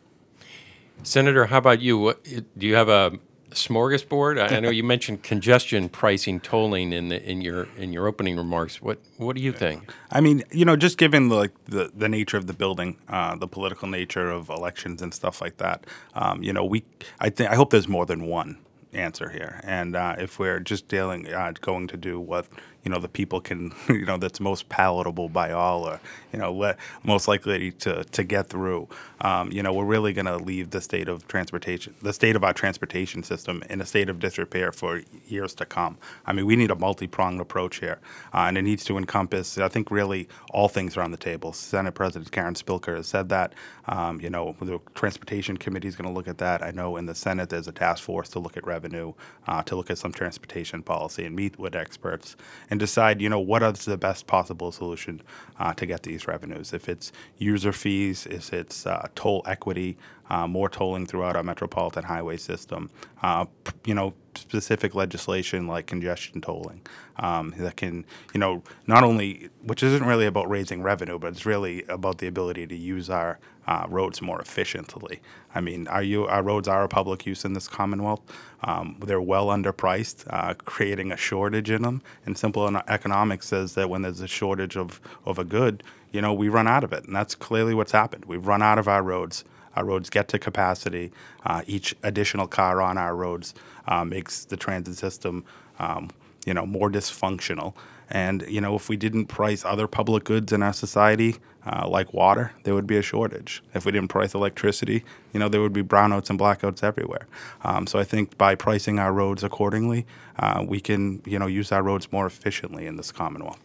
Senator, 1.02 1.47
how 1.47 1.58
about 1.58 1.80
you? 1.80 1.99
What, 1.99 2.25
do 2.25 2.66
you 2.66 2.75
have 2.75 2.88
a 2.88 3.18
smorgasbord? 3.50 4.52
I 4.52 4.61
know 4.61 4.70
you 4.70 4.82
mentioned 4.94 5.23
congestion 5.23 5.88
pricing 5.88 6.40
tolling 6.40 6.92
in 6.92 7.08
the, 7.08 7.23
in 7.23 7.40
your 7.40 7.68
in 7.76 7.92
your 7.92 8.06
opening 8.08 8.37
remarks. 8.37 8.82
What 8.82 8.99
what 9.16 9.37
do 9.37 9.42
you 9.42 9.52
think? 9.52 9.92
I 10.11 10.20
mean, 10.20 10.42
you 10.50 10.64
know, 10.64 10.76
just 10.76 10.99
given 10.99 11.28
like 11.28 11.52
the, 11.66 11.92
the 11.94 12.08
nature 12.08 12.37
of 12.37 12.47
the 12.47 12.52
building, 12.52 12.99
uh, 13.08 13.37
the 13.37 13.47
political 13.47 13.88
nature 13.88 14.30
of 14.30 14.49
elections 14.49 15.00
and 15.00 15.14
stuff 15.14 15.40
like 15.40 15.58
that, 15.58 15.87
um, 16.14 16.42
you 16.42 16.52
know, 16.52 16.64
we 16.64 16.85
I 17.20 17.30
think 17.30 17.50
I 17.50 17.54
hope 17.54 17.70
there's 17.70 17.88
more 17.88 18.06
than 18.06 18.26
one 18.26 18.58
answer 18.99 19.31
here. 19.31 19.61
And 19.64 19.97
uh, 19.97 20.17
if 20.19 20.38
we're 20.38 20.61
just 20.61 20.88
dealing, 20.88 21.33
uh, 21.33 21.52
going 21.61 21.87
to 21.88 21.97
do 21.97 22.21
what 22.21 22.47
you 22.88 22.95
know 22.95 23.00
the 23.00 23.09
people 23.09 23.38
can 23.38 23.75
you 23.90 24.07
know 24.07 24.16
that's 24.16 24.40
most 24.40 24.71
palatable 24.71 25.28
by 25.28 25.52
all 25.52 25.85
or 25.85 26.00
you 26.33 26.38
know 26.38 26.50
le- 26.50 26.76
most 27.04 27.28
likely 27.28 27.71
to, 27.73 28.02
to 28.04 28.25
get 28.25 28.49
through. 28.49 28.88
Um, 29.21 29.52
you 29.52 29.62
know 29.62 29.75
we're 29.75 29.85
really 29.85 30.14
going 30.14 30.25
to 30.25 30.38
leave 30.38 30.71
the 30.71 30.80
state 30.80 31.07
of 31.07 31.28
transportation 31.28 31.95
the 32.00 32.14
state 32.14 32.35
of 32.35 32.42
our 32.42 32.54
transportation 32.54 33.23
system 33.23 33.62
in 33.68 33.83
a 33.83 33.85
state 33.85 34.09
of 34.09 34.18
disrepair 34.21 34.73
for 34.73 35.02
years 35.26 35.52
to 35.57 35.66
come. 35.66 35.99
I 36.25 36.33
mean 36.33 36.47
we 36.47 36.57
need 36.57 36.71
a 36.71 36.76
multi-pronged 36.76 37.42
approach 37.42 37.80
here 37.80 37.99
uh, 38.33 38.47
and 38.49 38.57
it 38.57 38.62
needs 38.62 38.85
to 38.85 38.97
encompass 38.97 39.59
i 39.59 39.68
think 39.68 39.90
really 39.90 40.28
all 40.50 40.68
things 40.68 40.97
are 40.97 41.02
on 41.02 41.11
the 41.11 41.18
table. 41.18 41.52
Senate 41.52 41.92
president 41.92 42.33
karen 42.33 42.54
spilka 42.54 42.97
has 42.97 43.07
said 43.07 43.28
that. 43.28 43.52
Um, 43.87 44.21
you 44.21 44.30
know 44.30 44.57
the 44.61 44.78
transportation 44.95 45.59
committee 45.59 45.88
is 45.88 45.97
going 45.97 46.09
to 46.09 46.14
look 46.14 46.28
at 46.28 46.38
that. 46.38 46.62
I 46.62 46.71
know 46.71 46.97
in 46.97 47.04
the 47.04 47.14
senate 47.14 47.50
there's 47.50 47.68
a 47.68 47.73
task 47.73 48.02
force 48.02 48.30
to 48.30 48.38
look 48.38 48.57
at 48.57 48.66
revenue 48.66 49.12
uh, 49.47 49.62
to 49.64 49.76
look 49.76 49.90
at 49.90 49.99
some 49.99 50.12
transportation 50.12 50.83
policy 50.83 51.25
and 51.26 51.37
meet 51.37 51.59
with 51.59 51.75
experts. 51.75 52.37
And 52.71 52.77
decide, 52.78 53.20
you 53.20 53.28
know, 53.28 53.38
what 53.38 53.62
is 53.62 53.85
the 53.85 53.97
best 53.97 54.26
possible 54.26 54.73
solution 54.73 55.23
uh, 55.58 55.75
to 55.75 55.87
get 55.87 56.02
these 56.04 56.26
revenues. 56.26 56.73
If 56.73 56.88
it's 56.88 57.12
user 57.37 57.73
fees, 57.73 58.26
if 58.26 58.52
it's 58.52 58.87
uh, 58.87 59.08
toll 59.14 59.42
equity, 59.47 59.97
uh, 60.30 60.47
more 60.47 60.68
tolling 60.68 61.06
throughout 61.06 61.37
our 61.37 61.42
metropolitan 61.42 62.04
highway 62.04 62.37
system. 62.37 62.90
Uh, 63.23 63.47
you 63.85 63.94
know, 63.94 64.14
specific 64.38 64.95
legislation 64.95 65.66
like 65.66 65.87
congestion 65.87 66.40
tolling 66.40 66.80
um, 67.18 67.54
that 67.59 67.76
can, 67.76 68.04
you 68.35 68.40
know, 68.40 68.62
not 68.87 69.04
only, 69.04 69.50
which 69.62 69.83
isn't 69.83 70.04
really 70.04 70.26
about 70.26 70.49
raising 70.49 70.83
revenue, 70.83 71.18
but 71.18 71.28
it's 71.33 71.47
really 71.47 71.85
about 71.88 72.18
the 72.18 72.26
ability 72.26 72.66
to 72.66 72.76
use 72.76 73.11
our 73.11 73.38
uh, 73.66 73.87
roads 73.88 74.23
more 74.23 74.40
efficiently. 74.40 75.21
I 75.54 75.61
mean, 75.61 75.88
our, 75.88 76.02
u- 76.02 76.26
our 76.26 76.42
roads 76.42 76.68
are 76.68 76.85
a 76.85 76.88
public 76.88 77.26
use 77.26 77.45
in 77.45 77.52
this 77.52 77.68
Commonwealth. 77.68 78.23
Um, 78.62 78.97
they're 79.04 79.21
well 79.21 79.49
underpriced, 79.49 80.25
uh, 80.30 80.54
creating 80.54 81.12
a 81.12 81.16
shortage 81.16 81.71
in 81.71 81.83
them. 81.83 82.02
And 82.25 82.38
simple 82.38 82.66
economics 82.88 83.49
says 83.49 83.75
that 83.75 83.90
when 83.90 84.02
there's 84.02 84.21
a 84.21 84.28
shortage 84.28 84.76
of, 84.76 85.00
of 85.26 85.38
a 85.38 85.45
good, 85.45 85.83
you 86.12 86.23
know, 86.23 86.33
we 86.33 86.49
run 86.49 86.66
out 86.66 86.85
of 86.85 86.92
it. 86.92 87.04
And 87.04 87.14
that's 87.14 87.35
clearly 87.35 87.75
what's 87.75 87.92
happened. 87.92 88.25
We've 88.26 88.47
run 88.47 88.62
out 88.62 88.78
of 88.78 88.88
our 88.88 89.02
roads. 89.02 89.45
Our 89.78 89.85
roads 89.85 90.11
get 90.11 90.26
to 90.30 90.40
capacity. 90.40 91.12
Uh, 91.47 91.62
each 91.68 91.94
additional 92.02 92.49
car 92.49 92.82
on 92.82 92.99
our 92.99 93.14
roads 93.14 93.54
uh, 93.87 94.04
makes 94.04 94.44
the 94.44 94.56
transit 94.56 94.97
system, 94.97 95.44
um, 95.78 96.11
you 96.44 96.52
know, 96.52 96.66
more 96.66 96.90
dysfunctional. 96.90 97.75
And 98.11 98.44
you 98.49 98.61
know, 98.61 98.75
if 98.75 98.88
we 98.88 98.97
didn't 98.97 99.26
price 99.26 99.64
other 99.64 99.87
public 99.87 100.25
goods 100.25 100.52
in 100.52 100.64
our 100.64 100.73
society, 100.73 101.37
uh, 101.66 101.88
like 101.88 102.14
water, 102.14 102.52
there 102.64 102.74
would 102.74 102.86
be 102.86 102.96
a 102.96 103.02
shortage. 103.02 103.62
If 103.74 103.84
we 103.84 103.92
didn't 103.92 104.08
price 104.08 104.34
electricity, 104.34 105.04
you 105.32 105.40
know, 105.40 105.48
there 105.48 105.60
would 105.60 105.72
be 105.72 105.82
brownouts 105.82 106.30
and 106.30 106.38
blackouts 106.38 106.82
everywhere. 106.82 107.26
Um, 107.62 107.86
so 107.86 107.98
I 107.98 108.04
think 108.04 108.38
by 108.38 108.54
pricing 108.54 108.98
our 108.98 109.12
roads 109.12 109.42
accordingly, 109.42 110.06
uh, 110.38 110.64
we 110.66 110.80
can, 110.80 111.22
you 111.26 111.38
know, 111.38 111.46
use 111.46 111.72
our 111.72 111.82
roads 111.82 112.10
more 112.12 112.26
efficiently 112.26 112.86
in 112.86 112.96
this 112.96 113.12
Commonwealth. 113.12 113.60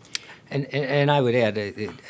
And, 0.49 0.65
and, 0.67 1.09
I 1.09 1.19
would 1.21 1.33
add, 1.33 1.57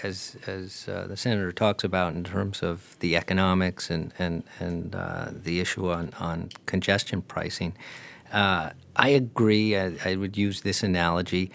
as, 0.03 0.35
as 0.47 0.89
uh, 0.89 1.07
the 1.07 1.15
senator 1.15 1.51
talks 1.53 1.83
about 1.83 2.13
in 2.13 2.23
terms 2.23 2.61
of 2.61 2.97
the 2.99 3.15
economics 3.15 3.89
and, 3.89 4.11
and, 4.19 4.43
and 4.59 4.95
uh, 4.95 5.27
the 5.31 5.61
issue 5.61 5.89
on, 5.89 6.11
on 6.19 6.49
congestion 6.65 7.21
pricing, 7.21 7.73
uh, 8.33 8.71
I 8.95 9.09
agree. 9.09 9.77
I, 9.77 9.93
I 10.03 10.15
would 10.15 10.35
use 10.35 10.61
this 10.61 10.83
analogy. 10.83 11.51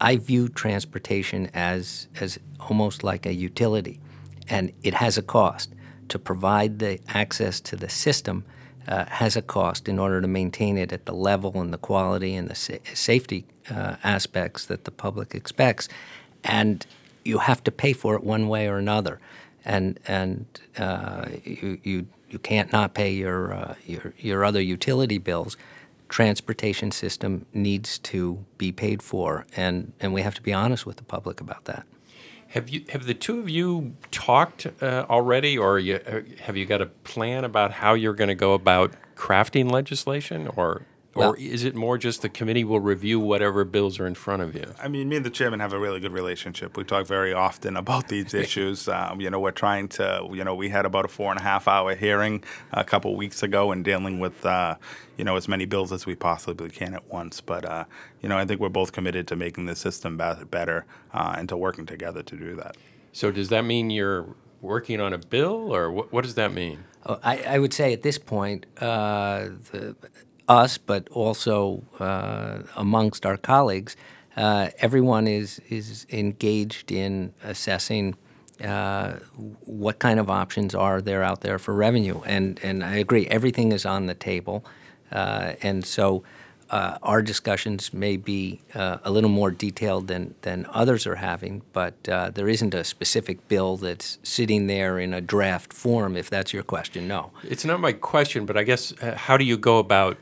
I 0.00 0.16
view 0.16 0.48
transportation 0.48 1.50
as, 1.52 2.08
as 2.20 2.38
almost 2.68 3.04
like 3.04 3.26
a 3.26 3.34
utility, 3.34 4.00
and 4.48 4.72
it 4.82 4.94
has 4.94 5.18
a 5.18 5.22
cost. 5.22 5.74
To 6.08 6.18
provide 6.18 6.80
the 6.80 6.98
access 7.08 7.60
to 7.60 7.76
the 7.76 7.88
system 7.88 8.44
uh, 8.88 9.04
has 9.06 9.36
a 9.36 9.42
cost 9.42 9.88
in 9.88 9.98
order 9.98 10.20
to 10.20 10.26
maintain 10.26 10.76
it 10.76 10.92
at 10.92 11.06
the 11.06 11.12
level 11.12 11.60
and 11.60 11.72
the 11.72 11.78
quality 11.78 12.34
and 12.34 12.48
the 12.48 12.56
sa- 12.56 12.82
safety 12.94 13.44
uh, 13.70 13.96
aspects 14.02 14.66
that 14.66 14.84
the 14.84 14.90
public 14.90 15.34
expects 15.34 15.88
and 16.42 16.86
you 17.24 17.38
have 17.38 17.62
to 17.64 17.70
pay 17.70 17.92
for 17.92 18.14
it 18.14 18.24
one 18.24 18.48
way 18.48 18.66
or 18.66 18.78
another, 18.78 19.20
and 19.64 19.98
and 20.06 20.46
uh, 20.78 21.26
you, 21.44 21.78
you 21.82 22.06
you 22.30 22.38
can't 22.38 22.72
not 22.72 22.94
pay 22.94 23.12
your 23.12 23.52
uh, 23.52 23.74
your 23.86 24.14
your 24.18 24.44
other 24.44 24.60
utility 24.60 25.18
bills. 25.18 25.56
Transportation 26.10 26.90
system 26.90 27.46
needs 27.54 27.98
to 28.00 28.44
be 28.58 28.72
paid 28.72 29.00
for, 29.00 29.46
and 29.56 29.92
and 30.00 30.12
we 30.12 30.22
have 30.22 30.34
to 30.34 30.42
be 30.42 30.52
honest 30.52 30.84
with 30.84 30.96
the 30.96 31.04
public 31.04 31.40
about 31.40 31.64
that. 31.66 31.86
Have 32.48 32.68
you 32.68 32.84
have 32.88 33.06
the 33.06 33.14
two 33.14 33.38
of 33.38 33.48
you 33.48 33.94
talked 34.10 34.66
uh, 34.82 35.06
already, 35.08 35.56
or 35.56 35.78
you, 35.78 35.94
uh, 35.94 36.22
have 36.40 36.56
you 36.56 36.66
got 36.66 36.82
a 36.82 36.86
plan 36.86 37.44
about 37.44 37.70
how 37.70 37.94
you're 37.94 38.14
going 38.14 38.28
to 38.28 38.34
go 38.34 38.54
about 38.54 38.92
crafting 39.14 39.70
legislation, 39.70 40.48
or 40.56 40.82
Well- 41.14 41.30
or 41.30 41.36
is 41.36 41.64
it 41.64 41.74
more 41.74 41.98
just 41.98 42.22
the 42.22 42.28
committee 42.28 42.62
will 42.62 42.80
review 42.80 43.18
whatever 43.18 43.64
bills 43.64 43.98
are 43.98 44.06
in 44.06 44.14
front 44.14 44.42
of 44.42 44.54
you? 44.54 44.66
I 44.80 44.86
mean, 44.88 45.08
me 45.08 45.16
and 45.16 45.26
the 45.26 45.30
chairman 45.30 45.58
have 45.60 45.72
a 45.72 45.78
really 45.78 45.98
good 45.98 46.12
relationship. 46.12 46.76
We 46.76 46.84
talk 46.84 47.06
very 47.06 47.32
often 47.32 47.76
about 47.76 48.08
these 48.08 48.32
issues. 48.44 48.88
Um, 48.88 49.20
you 49.20 49.28
know, 49.28 49.40
we're 49.40 49.50
trying 49.50 49.88
to, 49.88 50.28
you 50.32 50.44
know, 50.44 50.54
we 50.54 50.68
had 50.68 50.86
about 50.86 51.04
a 51.04 51.08
four 51.08 51.30
and 51.32 51.40
a 51.40 51.42
half 51.42 51.66
hour 51.66 51.94
hearing 51.96 52.44
a 52.72 52.84
couple 52.84 53.16
weeks 53.16 53.42
ago 53.42 53.72
and 53.72 53.84
dealing 53.84 54.20
with, 54.20 54.46
uh, 54.46 54.76
you 55.16 55.24
know, 55.24 55.36
as 55.36 55.48
many 55.48 55.64
bills 55.64 55.90
as 55.92 56.06
we 56.06 56.14
possibly 56.14 56.70
can 56.70 56.94
at 56.94 57.08
once. 57.08 57.40
But, 57.40 57.64
uh, 57.64 57.84
you 58.22 58.28
know, 58.28 58.38
I 58.38 58.44
think 58.44 58.60
we're 58.60 58.68
both 58.68 58.92
committed 58.92 59.26
to 59.28 59.36
making 59.36 59.66
the 59.66 59.74
system 59.76 60.16
better 60.16 60.84
uh, 61.12 61.34
and 61.36 61.48
to 61.48 61.56
working 61.56 61.86
together 61.86 62.22
to 62.22 62.36
do 62.36 62.54
that. 62.56 62.76
So 63.12 63.32
does 63.32 63.48
that 63.48 63.64
mean 63.64 63.90
you're 63.90 64.26
working 64.60 65.00
on 65.00 65.12
a 65.12 65.18
bill, 65.18 65.74
or 65.74 65.90
what, 65.90 66.12
what 66.12 66.22
does 66.22 66.34
that 66.34 66.52
mean? 66.52 66.84
Uh, 67.04 67.16
I, 67.22 67.38
I 67.42 67.58
would 67.58 67.72
say 67.72 67.92
at 67.92 68.02
this 68.02 68.18
point, 68.18 68.66
uh, 68.80 69.48
the, 69.72 69.96
us, 70.50 70.78
but 70.78 71.08
also 71.10 71.82
uh, 72.00 72.58
amongst 72.76 73.24
our 73.24 73.36
colleagues, 73.36 73.96
uh, 74.36 74.68
everyone 74.78 75.28
is 75.28 75.60
is 75.68 76.06
engaged 76.10 76.90
in 76.90 77.32
assessing 77.44 78.16
uh, 78.64 79.12
what 79.64 79.98
kind 79.98 80.18
of 80.20 80.28
options 80.28 80.74
are 80.74 81.00
there 81.00 81.22
out 81.22 81.40
there 81.40 81.58
for 81.58 81.72
revenue. 81.74 82.20
And 82.26 82.60
and 82.62 82.82
I 82.82 82.96
agree, 82.96 83.26
everything 83.28 83.72
is 83.72 83.86
on 83.86 84.06
the 84.06 84.14
table, 84.14 84.64
uh, 85.12 85.54
and 85.62 85.86
so. 85.86 86.22
Uh, 86.72 86.96
our 87.02 87.20
discussions 87.20 87.92
may 87.92 88.16
be 88.16 88.60
uh, 88.76 88.98
a 89.02 89.10
little 89.10 89.28
more 89.28 89.50
detailed 89.50 90.06
than, 90.06 90.36
than 90.42 90.64
others 90.70 91.04
are 91.04 91.16
having, 91.16 91.62
but 91.72 91.94
there 92.04 92.48
isn't 92.48 92.74
a 92.74 92.84
specific 92.84 93.48
bill 93.48 93.76
that's 93.76 94.18
sitting 94.22 94.68
there 94.68 94.96
in 95.00 95.12
a 95.12 95.20
draft 95.20 95.72
form, 95.72 96.16
if 96.16 96.30
that's 96.30 96.52
your 96.52 96.62
question. 96.62 97.08
No. 97.08 97.32
It's 97.42 97.64
not 97.64 97.80
my 97.80 97.92
question, 97.92 98.46
but 98.46 98.56
I 98.56 98.62
guess 98.62 98.94
how 99.16 99.36
do 99.36 99.44
you 99.44 99.56
go 99.56 99.78
about? 99.78 100.16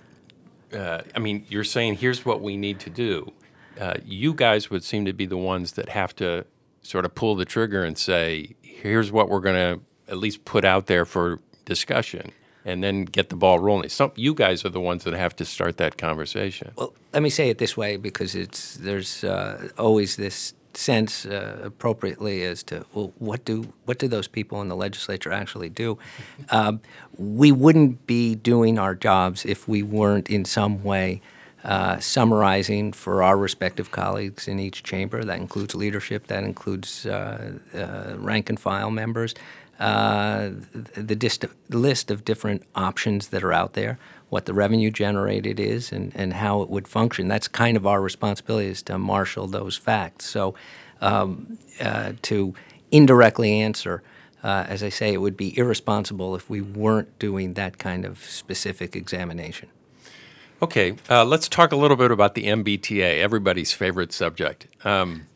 Uh, 0.73 1.03
I 1.15 1.19
mean, 1.19 1.47
you're 1.49 1.65
saying 1.65 1.97
here's 1.97 2.25
what 2.25 2.41
we 2.41 2.57
need 2.57 2.81
to 2.81 2.91
do. 2.91 3.33
Uh, 3.81 3.95
you 4.05 4.35
guys 4.35 4.71
would 4.71 4.83
seem 4.83 5.05
to 5.05 5.13
be 5.13 5.27
the 5.27 5.37
ones 5.37 5.73
that 5.73 5.89
have 5.91 6.15
to 6.17 6.45
sort 6.83 7.05
of 7.05 7.15
pull 7.15 7.37
the 7.37 7.45
trigger 7.45 7.85
and 7.85 7.97
say, 7.97 8.57
here's 8.61 9.13
what 9.13 9.29
we're 9.29 9.41
going 9.41 9.57
to 9.57 9.85
at 10.11 10.19
least 10.19 10.45
put 10.45 10.65
out 10.65 10.87
there 10.87 11.05
for 11.05 11.41
discussion, 11.65 12.33
and 12.65 12.83
then 12.83 13.05
get 13.05 13.29
the 13.29 13.37
ball 13.37 13.59
rolling. 13.59 13.89
Some 13.89 14.13
you 14.17 14.35
guys 14.35 14.65
are 14.65 14.71
the 14.71 14.81
ones 14.81 15.05
that 15.05 15.15
have 15.15 15.37
to 15.37 15.45
start 15.45 15.77
that 15.77 15.99
conversation. 15.99 16.73
Well, 16.77 16.95
let 17.13 17.23
me 17.23 17.31
say 17.31 17.51
it 17.51 17.59
this 17.59 17.77
way 17.77 17.97
because 17.97 18.35
it's 18.35 18.75
there's 18.77 19.23
uh, 19.23 19.69
always 19.79 20.17
this 20.17 20.55
sense 20.75 21.27
uh, 21.27 21.61
appropriately 21.65 22.43
as 22.45 22.63
to 22.63 22.85
well 22.95 23.13
what 23.19 23.45
do 23.45 23.73
what 23.85 23.99
do 23.99 24.09
those 24.09 24.29
people 24.29 24.61
in 24.61 24.69
the 24.69 24.77
legislature 24.77 25.33
actually 25.33 25.69
do? 25.69 25.99
Um, 26.51 26.81
we 27.19 27.53
wouldn't 27.53 28.07
be 28.07 28.35
doing 28.35 28.79
our 28.79 28.95
jobs 28.95 29.45
if 29.45 29.69
we 29.69 29.83
weren't 29.83 30.31
in 30.31 30.47
some 30.47 30.83
way 30.83 31.21
uh, 31.63 31.99
summarizing 31.99 32.93
for 32.93 33.23
our 33.23 33.37
respective 33.37 33.91
colleagues 33.91 34.49
in 34.49 34.59
each 34.59 34.83
chamber. 34.83 35.25
That 35.25 35.39
includes 35.39 35.75
leadership 35.75 36.29
that 36.29 36.45
includes 36.45 37.05
uh, 37.05 37.59
uh, 37.75 38.17
rank 38.17 38.49
and 38.49 38.59
file 38.59 38.91
members 38.91 39.35
uh, 39.79 40.51
the 40.73 41.15
dist- 41.15 41.45
list 41.69 42.11
of 42.11 42.25
different 42.25 42.65
options 42.75 43.29
that 43.29 43.45
are 43.45 43.53
out 43.53 43.75
there, 43.75 43.99
what 44.29 44.47
the 44.47 44.53
revenue 44.53 44.91
generated 44.91 45.61
is, 45.61 45.93
and, 45.93 46.13
and 46.15 46.35
how 46.35 46.63
it 46.63 46.69
would 46.69 46.89
function. 46.89 47.29
That's 47.29 47.49
kind 47.49 47.77
of 47.77 47.87
our 47.87 48.01
responsibility 48.01 48.69
is 48.69 48.83
to 48.83 48.99
marshal 48.99 49.47
those 49.47 49.77
facts. 49.77 50.27
So, 50.27 50.55
um, 51.01 51.59
uh, 51.81 52.15
to 52.23 52.55
indirectly 52.91 53.61
answer, 53.61 54.03
uh, 54.43 54.65
as 54.69 54.83
I 54.83 54.89
say, 54.89 55.13
it 55.13 55.21
would 55.21 55.37
be 55.37 55.57
irresponsible 55.57 56.35
if 56.35 56.51
we 56.51 56.61
weren't 56.61 57.17
doing 57.19 57.55
that 57.55 57.79
kind 57.79 58.05
of 58.05 58.19
specific 58.25 58.97
examination. 58.97 59.69
Okay, 60.61 60.97
uh, 61.09 61.25
let's 61.25 61.49
talk 61.49 61.71
a 61.71 61.77
little 61.77 61.97
bit 61.97 62.11
about 62.11 62.35
the 62.35 62.47
MBTA, 62.47 63.21
everybody's 63.21 63.73
favorite 63.73 64.13
subject. 64.13 64.67
Um, 64.85 65.28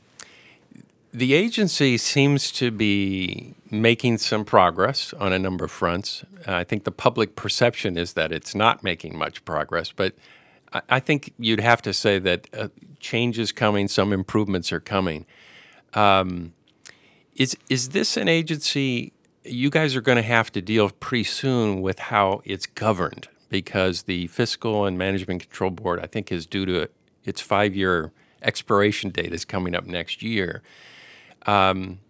the 1.12 1.35
agency 1.35 1.99
seems 1.99 2.50
to 2.52 2.71
be 2.71 3.54
making 3.71 4.19
some 4.19 4.45
progress 4.45 5.12
on 5.14 5.33
a 5.33 5.38
number 5.38 5.64
of 5.64 5.71
fronts. 5.71 6.25
Uh, 6.47 6.54
I 6.54 6.64
think 6.64 6.85
the 6.85 6.92
public 6.92 7.37
perception 7.37 7.99
is 7.99 8.14
that 8.14 8.33
it's 8.33 8.54
not 8.54 8.83
making 8.83 9.16
much 9.19 9.45
progress, 9.45 9.92
but 9.92 10.14
I, 10.88 11.00
think 11.00 11.35
you'd 11.38 11.61
have 11.61 11.83
to 11.83 11.92
say 11.92 12.19
that 12.21 12.49
uh, 12.54 12.69
change 12.99 13.38
is 13.38 13.52
coming, 13.52 13.88
some 13.88 14.11
improvements 14.11 14.73
are 14.73 14.81
coming. 14.81 15.26
Um, 15.92 16.54
is 17.35 17.57
is 17.69 17.90
this 17.90 18.16
an 18.16 18.28
agency? 18.28 19.12
You 19.45 19.69
guys 19.69 19.95
are 19.95 20.00
going 20.00 20.16
to 20.16 20.23
have 20.23 20.50
to 20.52 20.62
deal 20.62 20.88
pretty 20.88 21.25
soon 21.25 21.83
with 21.83 21.99
how 21.99 22.40
it's 22.45 22.64
governed 22.64 23.28
because 23.50 24.04
the 24.04 24.28
Fiscal 24.28 24.87
and 24.87 24.97
Management 24.97 25.42
Control 25.42 25.71
Board, 25.71 26.00
I 26.00 26.07
think, 26.07 26.33
is 26.33 26.47
due 26.47 26.64
to 26.66 26.88
its 27.25 27.42
five 27.42 27.75
year 27.75 28.12
expiration 28.40 29.11
date 29.11 29.35
is 29.35 29.45
coming 29.45 29.75
up 29.75 29.85
next 29.85 30.23
year. 30.23 30.62
Um, 31.46 32.00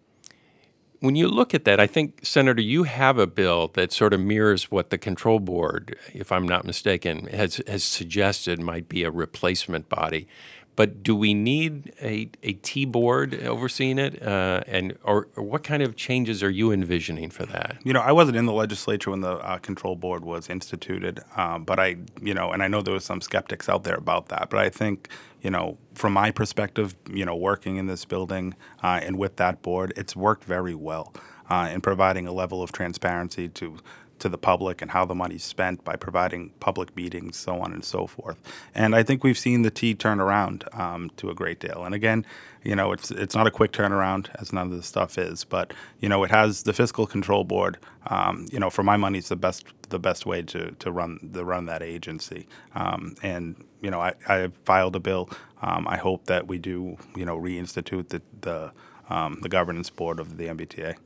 when 1.01 1.17
you 1.17 1.27
look 1.27 1.53
at 1.53 1.65
that, 1.65 1.81
I 1.81 1.89
think, 1.89 2.25
Senator, 2.25 2.63
you 2.63 2.85
have 2.85 3.19
a 3.19 3.27
bill 3.27 3.69
that 3.75 3.93
sort 3.93 4.15
of 4.15 4.21
mirrors 4.21 4.71
what 4.71 4.91
the 4.91 4.99
control 4.99 5.41
board, 5.41 5.97
if 6.15 6.31
I'm 6.31 6.47
not 6.47 6.65
mistaken, 6.65 7.27
has, 7.27 7.61
has 7.67 7.83
suggested 7.83 8.61
might 8.61 8.89
be 8.89 9.03
a 9.03 9.11
replacement 9.11 9.89
body. 9.89 10.29
But 10.75 11.03
do 11.03 11.15
we 11.15 11.35
need 11.35 11.93
a, 12.01 12.31
a 12.43 12.55
T 12.55 12.87
board 12.87 13.35
overseeing 13.35 13.99
it? 13.99 14.23
Uh, 14.23 14.63
and 14.67 14.97
or, 15.03 15.29
or 15.37 15.43
what 15.43 15.63
kind 15.63 15.83
of 15.83 15.97
changes 15.97 16.43
are 16.43 16.51
you 16.51 16.73
envisioning 16.73 17.31
for 17.31 17.45
that? 17.47 17.77
You 17.85 17.93
know, 17.93 18.01
I 18.01 18.13
wasn't 18.13 18.37
in 18.39 18.47
the 18.47 18.53
legislature 18.53 19.11
when 19.11 19.21
the 19.21 19.33
uh, 19.33 19.59
control 19.59 19.97
board 19.97 20.25
was 20.25 20.49
instituted, 20.49 21.21
um, 21.37 21.65
but 21.65 21.79
I, 21.79 21.97
you 22.23 22.33
know, 22.33 22.53
and 22.53 22.63
I 22.63 22.69
know 22.69 22.81
there 22.81 22.95
was 22.95 23.05
some 23.05 23.21
skeptics 23.21 23.69
out 23.69 23.85
there 23.85 23.97
about 23.97 24.29
that. 24.29 24.49
But 24.49 24.61
I 24.61 24.71
think, 24.71 25.09
you 25.43 25.51
know, 25.51 25.77
from 25.95 26.15
my 26.15 26.31
perspective, 26.31 26.95
you 27.11 27.27
know, 27.27 27.37
working 27.37 27.77
in 27.77 27.87
this 27.87 28.05
building 28.07 28.55
uh, 28.83 29.01
and 29.03 29.19
with 29.19 29.37
that 29.37 29.61
board, 29.61 29.93
it's 29.97 30.17
worked 30.17 30.45
very 30.45 30.75
well 30.75 31.13
uh, 31.51 31.69
in 31.71 31.83
providing 31.83 32.27
a 32.27 32.33
level 32.33 32.63
of 32.63 32.73
transparency 32.73 33.49
to 33.49 33.77
to 34.23 34.29
the 34.29 34.39
public 34.39 34.81
and 34.81 34.93
how 34.93 35.05
the 35.05 35.15
money's 35.15 35.45
spent 35.45 35.85
by 35.85 35.97
providing 35.97 36.51
public 36.61 36.97
meetings, 36.97 37.37
so 37.37 37.61
on 37.61 37.73
and 37.73 37.85
so 37.85 38.07
forth. 38.07 38.39
And 38.75 38.95
I 38.95 39.03
think 39.03 39.23
we've 39.23 39.39
seen 39.39 39.63
the 39.63 39.71
T 39.71 39.95
turn 39.95 40.21
around 40.21 40.65
um, 40.73 41.11
to 41.17 41.29
a 41.29 41.35
great 41.35 41.61
deal. 41.61 41.85
And 41.85 41.95
again, 41.95 42.25
you 42.63 42.77
know, 42.77 42.93
it's 42.93 43.11
it's 43.11 43.35
not 43.35 43.47
a 43.47 43.51
quick 43.51 43.73
turnaround 43.73 44.29
as 44.41 44.53
none 44.53 44.69
of 44.69 44.77
this 44.77 44.87
stuff 44.87 45.19
is, 45.19 45.45
but 45.45 45.75
you 46.01 46.09
know, 46.09 46.23
it 46.23 46.31
has 46.31 46.63
the 46.63 46.73
fiscal 46.73 47.07
control 47.07 47.43
board. 47.43 47.79
Um, 48.07 48.47
you 48.53 48.61
know, 48.61 48.71
for 48.71 48.85
my 48.85 48.97
money, 48.97 49.19
it's 49.19 49.29
the 49.29 49.37
best 49.37 49.67
the 49.89 49.99
best 49.99 50.25
way 50.25 50.43
to, 50.43 50.71
to 50.71 50.91
run 50.91 51.19
the 51.23 51.45
run 51.45 51.67
that 51.67 51.83
agency. 51.83 52.47
Um, 52.75 53.17
and 53.23 53.65
you 53.81 53.91
know, 53.91 54.01
I, 54.01 54.15
I 54.29 54.49
filed 54.65 54.97
a 54.97 55.01
bill. 55.01 55.29
Um, 55.61 55.87
I 55.89 55.97
hope 55.97 56.27
that 56.27 56.47
we 56.47 56.59
do 56.59 56.97
you 57.17 57.25
know 57.25 57.37
reinstitute 57.37 58.09
the 58.09 58.23
the 58.41 58.73
um, 59.11 59.41
the 59.43 59.49
governance 59.49 59.91
board 59.91 60.21
of 60.21 60.37
the 60.37 60.47
MBTA. 60.47 60.97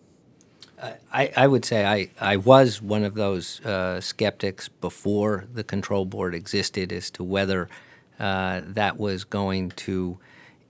I, 1.13 1.33
I 1.37 1.47
would 1.47 1.65
say 1.65 1.87
I, 1.87 2.11
I 2.21 2.37
was 2.37 2.83
one 2.83 3.05
of 3.05 3.15
those 3.15 3.65
uh, 3.65 4.01
skeptics 4.01 4.69
before 4.69 5.47
the 5.53 5.65
control 5.65 6.05
board 6.05 6.35
existed 6.35 6.93
as 6.93 7.11
to 7.13 7.25
whether 7.25 7.69
uh, 8.19 8.61
that 8.65 8.99
was 8.99 9.25
going 9.25 9.71
to, 9.71 10.19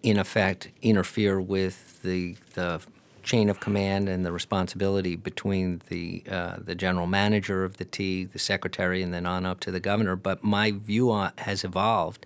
in 0.03 0.19
effect, 0.19 0.69
interfere 0.83 1.41
with 1.41 2.03
the, 2.03 2.37
the 2.55 2.81
chain 3.23 3.49
of 3.51 3.59
command 3.61 4.09
and 4.09 4.25
the 4.25 4.33
responsibility 4.33 5.17
between 5.17 5.83
the, 5.89 6.23
uh, 6.31 6.57
the 6.59 6.75
general 6.75 7.07
manager 7.07 7.65
of 7.65 7.79
the 7.79 7.85
T, 7.85 8.25
the 8.25 8.39
secretary, 8.39 9.03
and 9.03 9.13
then 9.13 9.27
on 9.27 9.45
up 9.45 9.61
to 9.61 9.71
the 9.73 9.81
governor. 9.81 10.15
But 10.17 10.45
my 10.45 10.71
view 10.71 11.11
on, 11.11 11.33
has 11.39 11.65
evolved 11.65 12.25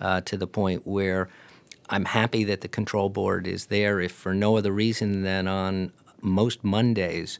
uh, 0.00 0.20
to 0.22 0.36
the 0.36 0.46
point 0.46 0.86
where 0.86 1.28
I'm 1.88 2.06
happy 2.06 2.44
that 2.44 2.60
the 2.60 2.68
control 2.68 3.08
board 3.08 3.46
is 3.46 3.66
there, 3.66 4.00
if 4.00 4.12
for 4.12 4.34
no 4.34 4.56
other 4.56 4.72
reason 4.72 5.22
than 5.22 5.48
on 5.48 5.92
most 6.24 6.64
Mondays, 6.64 7.38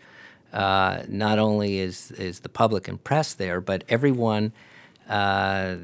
uh, 0.53 1.03
not 1.09 1.39
only 1.39 1.79
is, 1.79 2.11
is 2.13 2.41
the 2.41 2.49
public 2.49 2.87
and 2.87 3.03
press 3.03 3.35
there, 3.35 3.61
but 3.61 3.83
everyone 3.89 4.53
uh, 5.09 5.77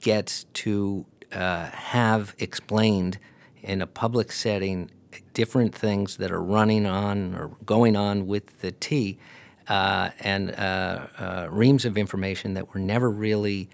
gets 0.00 0.44
to 0.54 1.06
uh, 1.32 1.66
have 1.66 2.34
explained 2.38 3.18
in 3.62 3.82
a 3.82 3.86
public 3.86 4.32
setting 4.32 4.90
different 5.34 5.74
things 5.74 6.16
that 6.16 6.30
are 6.30 6.42
running 6.42 6.86
on 6.86 7.34
or 7.34 7.48
going 7.64 7.96
on 7.96 8.26
with 8.26 8.60
the 8.60 8.72
T 8.72 9.18
uh, 9.68 10.10
and 10.20 10.50
uh, 10.52 11.06
uh, 11.18 11.48
reams 11.50 11.84
of 11.84 11.98
information 11.98 12.54
that 12.54 12.72
were 12.72 12.80
never 12.80 13.10
really 13.10 13.68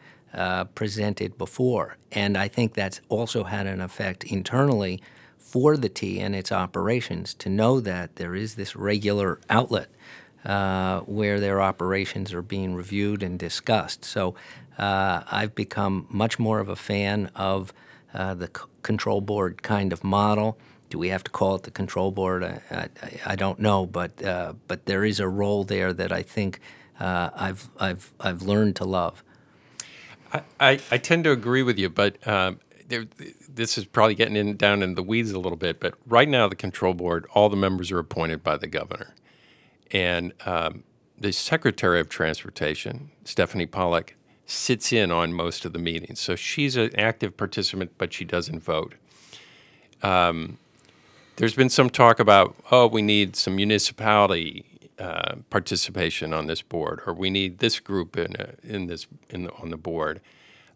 presented 0.75 1.39
before. 1.39 1.97
And 2.11 2.37
I 2.37 2.49
think 2.49 2.75
that's 2.75 3.01
also 3.09 3.45
had 3.45 3.69
an 3.69 3.81
effect 3.81 4.25
internally 4.25 5.01
for 5.45 5.77
the 5.77 5.89
T 5.89 6.19
and 6.21 6.35
its 6.35 6.51
operations 6.51 7.35
to 7.35 7.49
know 7.49 7.79
that 7.79 8.17
there 8.17 8.35
is 8.35 8.55
this 8.55 8.75
regular 8.75 9.39
outlet 9.49 9.89
uh, 10.45 11.01
where 11.01 11.39
their 11.39 11.61
operations 11.61 12.33
are 12.33 12.43
being 12.43 12.75
reviewed 12.75 13.23
and 13.23 13.39
discussed. 13.39 14.05
So 14.05 14.35
uh, 14.79 15.23
I've 15.31 15.55
become 15.55 16.07
much 16.09 16.39
more 16.39 16.61
of 16.61 16.69
a 16.69 16.77
fan 16.77 17.31
of 17.37 17.73
uh, 18.13 18.35
the 18.35 18.47
c- 18.47 18.65
control 18.83 19.21
board 19.21 19.63
kind 19.63 19.93
of 19.93 20.03
model. 20.03 20.59
Do 20.91 20.99
we 20.99 21.09
have 21.11 21.23
to 21.25 21.31
call 21.31 21.55
it 21.57 21.63
the 21.63 21.71
control 21.71 22.11
board? 22.11 22.43
I, 22.43 22.61
I, 22.71 22.89
I 23.27 23.37
don't 23.37 23.59
know, 23.59 23.87
but 23.87 24.25
uh, 24.25 24.55
but 24.67 24.87
there 24.87 25.05
is 25.05 25.21
a 25.21 25.29
role 25.29 25.65
there 25.65 25.93
that 25.93 26.11
I 26.11 26.23
think 26.23 26.61
uh, 26.99 27.31
I've 27.35 27.69
I've 27.79 28.13
I've 28.19 28.43
learned 28.43 28.77
to 28.77 28.85
love. 28.85 29.23
I, 30.59 30.81
I 30.91 30.99
tend 30.99 31.25
to 31.25 31.31
agree 31.31 31.63
with 31.63 31.79
you, 31.79 31.89
but 31.89 32.17
um, 32.27 32.59
there, 32.89 33.07
this 33.55 33.79
is 33.79 33.85
probably 33.85 34.15
getting 34.15 34.37
in, 34.37 34.57
down 34.57 34.83
in 34.83 34.95
the 34.95 35.03
weeds 35.03 35.31
a 35.33 35.39
little 35.39 35.57
bit. 35.57 35.81
But 35.81 35.95
right 36.07 36.29
now, 36.29 36.49
the 36.49 36.57
control 36.57 36.95
board, 36.95 37.27
all 37.35 37.49
the 37.49 37.57
members 37.57 37.91
are 37.93 37.99
appointed 37.99 38.43
by 38.43 38.57
the 38.57 38.67
governor, 38.67 39.15
and 39.91 40.33
um, 40.45 40.85
the 41.19 41.33
secretary 41.33 42.01
of 42.01 42.09
transportation, 42.09 43.11
Stephanie 43.25 43.67
Pollack, 43.67 44.17
sits 44.47 44.93
in 44.93 45.11
on 45.11 45.33
most 45.33 45.65
of 45.65 45.73
the 45.73 45.79
meetings. 45.79 46.21
So 46.21 46.37
she's 46.37 46.77
an 46.77 46.91
active 46.99 47.37
participant, 47.37 47.93
but 47.97 48.13
she 48.13 48.25
doesn't 48.25 48.61
vote. 48.61 48.95
Um, 50.03 50.59
there's 51.37 51.55
been 51.55 51.71
some 51.71 51.91
talk 51.91 52.21
about, 52.21 52.55
oh, 52.71 52.87
we 52.87 53.03
need 53.03 53.37
some 53.37 53.57
municipality 53.57 54.67
uh, 54.99 55.37
participation 55.51 56.33
on 56.33 56.47
this 56.47 56.63
board, 56.63 57.01
or 57.07 57.15
we 57.15 57.31
need 57.31 57.59
this 57.59 57.81
group 57.81 58.17
in 58.17 58.37
uh, 58.37 58.53
in 58.63 58.87
this 58.87 59.07
in 59.31 59.45
the, 59.45 59.53
on 59.55 59.71
the 59.71 59.77
board. 59.77 60.21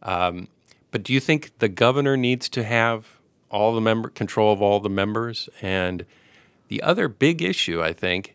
Um, 0.03 0.49
but 0.91 1.03
do 1.03 1.13
you 1.13 1.21
think 1.21 1.59
the 1.59 1.69
governor 1.69 2.17
needs 2.17 2.49
to 2.51 2.65
have 2.65 3.07
all 3.51 3.75
the 3.75 3.81
member 3.81 4.09
control 4.09 4.53
of 4.53 4.63
all 4.63 4.81
the 4.81 4.89
members? 4.89 5.49
And 5.61 6.05
the 6.69 6.83
other 6.83 7.09
big 7.09 7.43
issue, 7.43 7.83
I 7.83 7.93
think, 7.93 8.35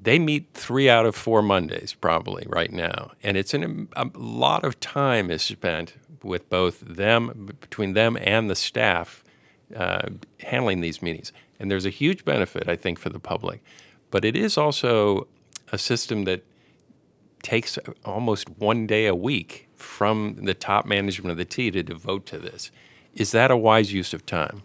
they 0.00 0.18
meet 0.18 0.48
three 0.52 0.88
out 0.88 1.06
of 1.06 1.16
four 1.16 1.42
Mondays 1.42 1.94
probably 1.94 2.44
right 2.48 2.70
now, 2.70 3.12
and 3.22 3.38
it's 3.38 3.54
an, 3.54 3.88
a 3.96 4.06
lot 4.14 4.62
of 4.62 4.78
time 4.78 5.30
is 5.30 5.42
spent 5.42 5.94
with 6.22 6.48
both 6.50 6.80
them 6.80 7.50
between 7.60 7.94
them 7.94 8.18
and 8.20 8.50
the 8.50 8.54
staff 8.54 9.24
uh, 9.74 10.08
handling 10.40 10.80
these 10.80 11.00
meetings. 11.00 11.32
And 11.58 11.70
there's 11.70 11.86
a 11.86 11.90
huge 11.90 12.24
benefit, 12.24 12.68
I 12.68 12.76
think, 12.76 12.98
for 12.98 13.08
the 13.08 13.18
public. 13.18 13.62
But 14.10 14.24
it 14.24 14.36
is 14.36 14.58
also 14.58 15.26
a 15.72 15.78
system 15.78 16.24
that 16.24 16.44
takes 17.42 17.78
almost 18.04 18.48
one 18.50 18.86
day 18.86 19.06
a 19.06 19.14
week 19.14 19.63
from 19.76 20.44
the 20.44 20.54
top 20.54 20.86
management 20.86 21.30
of 21.30 21.36
the 21.36 21.44
T 21.44 21.70
to 21.70 21.82
devote 21.82 22.26
to 22.26 22.38
this. 22.38 22.70
Is 23.14 23.32
that 23.32 23.50
a 23.50 23.56
wise 23.56 23.92
use 23.92 24.12
of 24.12 24.26
time? 24.26 24.62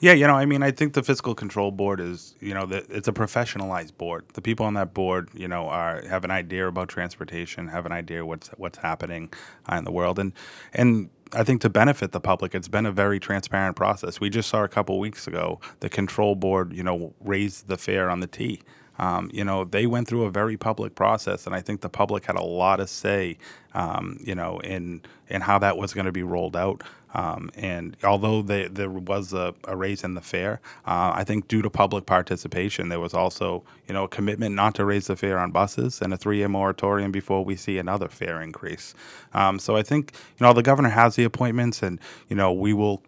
Yeah, 0.00 0.14
you 0.14 0.26
know, 0.26 0.34
I 0.34 0.46
mean, 0.46 0.64
I 0.64 0.72
think 0.72 0.94
the 0.94 1.02
fiscal 1.04 1.32
control 1.32 1.70
board 1.70 2.00
is, 2.00 2.34
you 2.40 2.54
know, 2.54 2.66
the, 2.66 2.84
it's 2.90 3.06
a 3.06 3.12
professionalized 3.12 3.96
board. 3.96 4.24
The 4.34 4.42
people 4.42 4.66
on 4.66 4.74
that 4.74 4.92
board, 4.94 5.28
you 5.32 5.46
know, 5.46 5.68
are 5.68 6.02
have 6.08 6.24
an 6.24 6.32
idea 6.32 6.66
about 6.66 6.88
transportation, 6.88 7.68
have 7.68 7.86
an 7.86 7.92
idea 7.92 8.26
what's 8.26 8.48
what's 8.56 8.78
happening 8.78 9.32
uh, 9.70 9.76
in 9.76 9.84
the 9.84 9.92
world, 9.92 10.18
and 10.18 10.32
and 10.72 11.08
I 11.32 11.44
think 11.44 11.60
to 11.60 11.70
benefit 11.70 12.10
the 12.10 12.20
public, 12.20 12.52
it's 12.52 12.66
been 12.66 12.84
a 12.84 12.90
very 12.90 13.20
transparent 13.20 13.76
process. 13.76 14.20
We 14.20 14.28
just 14.28 14.48
saw 14.48 14.64
a 14.64 14.68
couple 14.68 14.98
weeks 14.98 15.28
ago 15.28 15.60
the 15.78 15.88
control 15.88 16.34
board, 16.34 16.72
you 16.72 16.82
know, 16.82 17.14
raised 17.20 17.68
the 17.68 17.76
fare 17.76 18.10
on 18.10 18.18
the 18.18 18.26
T. 18.26 18.60
Um, 18.98 19.30
you 19.32 19.44
know, 19.44 19.64
they 19.64 19.86
went 19.86 20.08
through 20.08 20.24
a 20.24 20.30
very 20.30 20.56
public 20.56 20.94
process, 20.94 21.46
and 21.46 21.54
I 21.54 21.60
think 21.60 21.80
the 21.80 21.88
public 21.88 22.26
had 22.26 22.36
a 22.36 22.42
lot 22.42 22.80
of 22.80 22.90
say, 22.90 23.38
um, 23.74 24.18
you 24.22 24.34
know, 24.34 24.58
in 24.60 25.02
in 25.28 25.40
how 25.42 25.58
that 25.58 25.76
was 25.76 25.94
going 25.94 26.06
to 26.06 26.12
be 26.12 26.22
rolled 26.22 26.56
out. 26.56 26.82
Um, 27.14 27.50
and 27.54 27.96
although 28.04 28.40
they, 28.40 28.68
there 28.68 28.88
was 28.88 29.34
a, 29.34 29.54
a, 29.64 29.76
raise 29.76 30.02
in 30.02 30.14
the 30.14 30.22
fare, 30.22 30.60
uh, 30.86 31.12
I 31.14 31.24
think 31.24 31.46
due 31.46 31.60
to 31.60 31.68
public 31.68 32.06
participation, 32.06 32.88
there 32.88 33.00
was 33.00 33.12
also 33.12 33.64
you 33.86 33.94
know 33.94 34.04
a 34.04 34.08
commitment 34.08 34.54
not 34.54 34.74
to 34.76 34.84
raise 34.84 35.08
the 35.08 35.16
fare 35.16 35.38
on 35.38 35.50
buses 35.50 36.00
and 36.00 36.14
a 36.14 36.16
three-year 36.16 36.48
moratorium 36.48 37.12
before 37.12 37.44
we 37.44 37.54
see 37.56 37.76
another 37.78 38.08
fare 38.08 38.40
increase. 38.40 38.94
Um, 39.34 39.58
so 39.58 39.76
I 39.76 39.82
think 39.82 40.12
you 40.38 40.46
know 40.46 40.52
the 40.52 40.62
governor 40.62 40.90
has 40.90 41.16
the 41.16 41.24
appointments, 41.24 41.82
and 41.82 42.00
you 42.28 42.36
know 42.36 42.52
we 42.52 42.72
will 42.72 43.02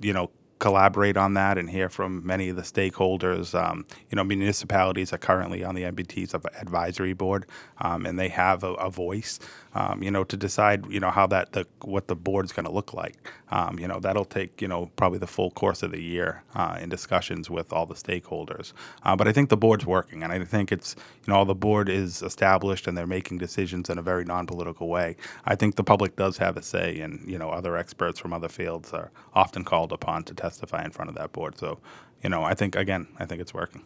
you 0.00 0.12
know 0.12 0.30
collaborate 0.62 1.16
on 1.16 1.34
that 1.34 1.58
and 1.58 1.70
hear 1.70 1.88
from 1.88 2.24
many 2.24 2.48
of 2.48 2.54
the 2.54 2.62
stakeholders. 2.62 3.52
Um, 3.52 3.84
you 4.08 4.14
know, 4.14 4.22
municipalities 4.22 5.12
are 5.12 5.18
currently 5.18 5.64
on 5.64 5.74
the 5.74 5.82
MBT's 5.82 6.34
advisory 6.34 7.14
board, 7.14 7.46
um, 7.78 8.06
and 8.06 8.16
they 8.16 8.28
have 8.28 8.62
a, 8.62 8.72
a 8.74 8.88
voice. 8.88 9.40
Um, 9.74 10.02
you 10.02 10.10
know, 10.10 10.22
to 10.22 10.36
decide 10.36 10.86
you 10.88 11.00
know 11.00 11.10
how 11.10 11.26
that 11.28 11.52
the 11.52 11.66
what 11.80 12.06
the 12.06 12.14
board's 12.14 12.52
going 12.52 12.66
to 12.66 12.70
look 12.70 12.94
like. 12.94 13.16
Um, 13.50 13.78
you 13.78 13.88
know, 13.88 13.98
that'll 13.98 14.24
take 14.24 14.62
you 14.62 14.68
know 14.68 14.90
probably 14.96 15.18
the 15.18 15.26
full 15.26 15.50
course 15.50 15.82
of 15.82 15.90
the 15.90 16.00
year 16.00 16.44
uh, 16.54 16.78
in 16.80 16.88
discussions 16.88 17.50
with 17.50 17.72
all 17.72 17.86
the 17.86 17.94
stakeholders. 17.94 18.72
Uh, 19.02 19.16
but 19.16 19.26
I 19.26 19.32
think 19.32 19.48
the 19.48 19.56
board's 19.56 19.84
working, 19.84 20.22
and 20.22 20.32
I 20.32 20.44
think 20.44 20.70
it's 20.70 20.94
you 21.26 21.32
know 21.32 21.38
all 21.38 21.44
the 21.44 21.56
board 21.56 21.88
is 21.88 22.22
established 22.22 22.86
and 22.86 22.96
they're 22.96 23.06
making 23.06 23.38
decisions 23.38 23.90
in 23.90 23.98
a 23.98 24.02
very 24.02 24.24
non-political 24.24 24.88
way. 24.88 25.16
I 25.44 25.56
think 25.56 25.74
the 25.74 25.84
public 25.84 26.14
does 26.14 26.36
have 26.36 26.56
a 26.56 26.62
say, 26.62 27.00
and 27.00 27.28
you 27.28 27.38
know 27.38 27.50
other 27.50 27.76
experts 27.76 28.20
from 28.20 28.32
other 28.32 28.48
fields 28.48 28.92
are 28.92 29.10
often 29.34 29.64
called 29.64 29.90
upon 29.90 30.22
to 30.24 30.34
testify 30.34 30.51
testify 30.52 30.84
in 30.84 30.90
front 30.90 31.08
of 31.08 31.16
that 31.16 31.32
board. 31.32 31.58
So, 31.58 31.78
you 32.22 32.28
know, 32.28 32.42
I 32.44 32.54
think 32.54 32.76
again, 32.76 33.08
I 33.18 33.24
think 33.26 33.40
it's 33.40 33.54
working. 33.54 33.82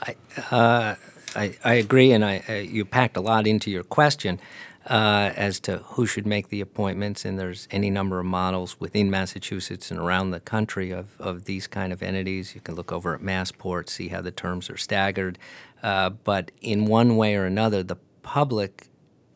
I 0.00 0.16
uh, 0.50 0.94
I, 1.36 1.56
I, 1.62 1.74
agree, 1.74 2.12
and 2.12 2.24
I 2.24 2.42
uh, 2.48 2.52
you 2.54 2.84
packed 2.84 3.16
a 3.16 3.20
lot 3.20 3.46
into 3.46 3.70
your 3.70 3.84
question. 3.84 4.40
Uh, 4.86 5.34
as 5.36 5.60
to 5.60 5.78
who 5.78 6.06
should 6.06 6.26
make 6.26 6.48
the 6.48 6.62
appointments, 6.62 7.26
and 7.26 7.38
there's 7.38 7.68
any 7.70 7.90
number 7.90 8.20
of 8.20 8.24
models 8.24 8.80
within 8.80 9.10
Massachusetts 9.10 9.90
and 9.90 10.00
around 10.00 10.30
the 10.30 10.40
country 10.40 10.92
of, 10.92 11.08
of 11.20 11.44
these 11.44 11.66
kind 11.66 11.92
of 11.92 12.02
entities. 12.02 12.54
You 12.54 12.62
can 12.62 12.74
look 12.74 12.90
over 12.90 13.14
at 13.14 13.20
Massport, 13.20 13.90
see 13.90 14.08
how 14.08 14.22
the 14.22 14.30
terms 14.30 14.70
are 14.70 14.78
staggered. 14.78 15.38
Uh, 15.82 16.08
but 16.08 16.52
in 16.62 16.86
one 16.86 17.18
way 17.18 17.34
or 17.36 17.44
another, 17.44 17.82
the 17.82 17.98
public, 18.22 18.86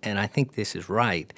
and 0.02 0.18
I 0.18 0.26
think 0.26 0.54
this 0.54 0.74
is 0.74 0.88
right, 0.88 1.30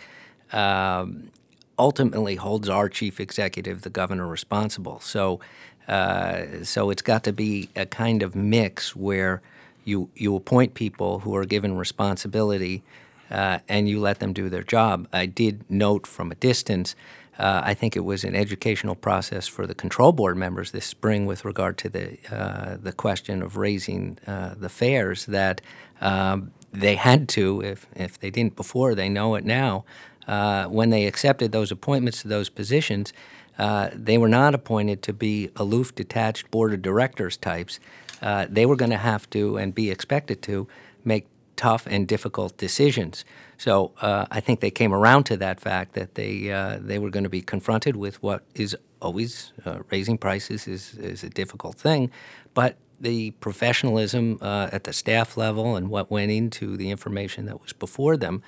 um, 0.53 1.33
ultimately 1.79 2.37
holds 2.37 2.69
our 2.69 2.89
chief 2.89 3.21
executive, 3.21 3.83
the 3.83 3.91
governor, 3.91 4.27
responsible. 4.27 5.01
So, 5.01 5.41
uh, 5.89 6.65
so 6.65 6.91
it's 6.91 7.03
got 7.03 7.25
to 7.25 7.33
be 7.33 7.69
a 7.77 7.87
kind 7.87 8.23
of 8.23 8.35
mix 8.35 8.97
where 8.97 9.43
you 9.85 10.09
you 10.15 10.35
appoint 10.35 10.75
people 10.75 11.21
who 11.21 11.35
are 11.37 11.45
given 11.45 11.77
responsibility, 11.77 12.83
uh, 13.31 13.59
and 13.69 13.89
you 13.89 14.01
let 14.01 14.19
them 14.19 14.33
do 14.33 14.49
their 14.49 14.63
job. 14.63 15.09
I 15.13 15.27
did 15.27 15.65
note 15.69 16.07
from 16.07 16.31
a 16.31 16.35
distance. 16.35 16.95
Uh, 17.39 17.61
I 17.65 17.75
think 17.75 17.97
it 17.97 18.05
was 18.05 18.23
an 18.25 18.37
educational 18.37 18.95
process 18.95 19.49
for 19.49 19.67
the 19.67 19.75
control 19.75 20.13
board 20.13 20.37
members 20.37 20.71
this 20.71 20.87
spring 20.87 21.27
with 21.27 21.45
regard 21.45 21.77
to 21.79 21.89
the 21.89 22.19
uh, 22.31 22.77
the 22.81 22.93
question 22.93 23.43
of 23.43 23.57
raising 23.57 24.19
uh, 24.27 24.55
the 24.57 24.69
fares 24.69 25.27
that 25.27 25.61
um, 26.01 26.53
they 26.75 26.97
had 26.97 27.29
to, 27.31 27.63
if, 27.63 27.87
if 27.95 28.19
they 28.19 28.31
didn't 28.31 28.57
before, 28.57 28.95
they 28.95 29.09
know 29.09 29.37
it 29.37 29.45
now. 29.45 29.85
Uh, 30.27 30.67
when 30.67 30.91
they 30.91 31.07
accepted 31.07 31.53
those 31.53 31.71
appointments 31.71 32.23
to 32.23 32.29
those 32.29 32.49
positions, 32.49 33.13
uh, 33.59 33.91
they 33.93 34.19
were 34.19 34.29
not 34.29 34.55
appointed 34.55 35.03
to 35.03 35.13
be 35.13 35.51
aloof, 35.57 35.95
detached 35.95 36.51
board 36.51 36.73
of 36.73 36.83
directors 36.83 37.37
types. 37.37 37.79
Uh, 38.21 38.47
they 38.49 38.67
were 38.67 38.77
going 38.77 38.91
to 38.91 38.97
have 38.97 39.29
to 39.31 39.57
and 39.57 39.75
be 39.75 39.91
expected 39.91 40.43
to 40.43 40.67
make 41.05 41.27
tough 41.57 41.87
and 41.87 42.09
difficult 42.09 42.57
decisions. 42.57 43.25
So 43.59 43.93
uh, 44.01 44.27
I 44.31 44.41
think 44.41 44.61
they 44.61 44.73
came 44.73 44.93
around 44.93 45.25
to 45.25 45.37
that 45.37 45.61
fact 45.61 45.95
that 45.95 46.17
they 46.17 46.51
uh, 46.51 46.79
they 46.81 46.99
were 46.99 47.11
going 47.11 47.25
to 47.25 47.31
be 47.31 47.43
confronted 47.43 47.95
with 47.95 48.21
what 48.23 48.43
is 48.55 48.77
always 49.01 49.53
raising 49.91 50.19
prices 50.19 50.67
is 50.67 50.95
is 50.95 51.23
a 51.23 51.29
difficult 51.29 51.77
thing, 51.77 52.11
but 52.55 52.77
the 53.01 53.33
professionalism 53.33 54.39
at 54.41 54.85
the 54.85 54.93
staff 54.93 55.37
level 55.37 55.77
and 55.77 55.91
what 55.91 56.11
went 56.11 56.33
into 56.33 56.77
the 56.77 56.91
information 56.91 57.45
that 57.47 57.61
was 57.61 57.73
before 57.73 58.17
them, 58.17 58.43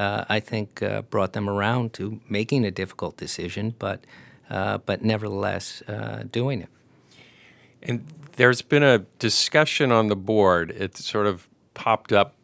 uh, 0.00 0.24
I 0.28 0.40
think 0.40 0.82
uh, 0.82 1.02
brought 1.02 1.32
them 1.32 1.48
around 1.48 1.92
to 1.94 2.20
making 2.28 2.64
a 2.64 2.70
difficult 2.70 3.16
decision, 3.16 3.74
but 3.78 4.04
but 4.48 5.02
nevertheless 5.02 5.82
doing 6.32 6.62
it. 6.62 6.68
And 7.82 8.04
there's 8.36 8.62
been 8.62 8.82
a 8.82 8.98
discussion 9.18 9.92
on 9.92 10.08
the 10.08 10.16
board. 10.16 10.70
It 10.70 10.96
sort 10.96 11.26
of 11.26 11.46
popped 11.74 12.12
up 12.12 12.34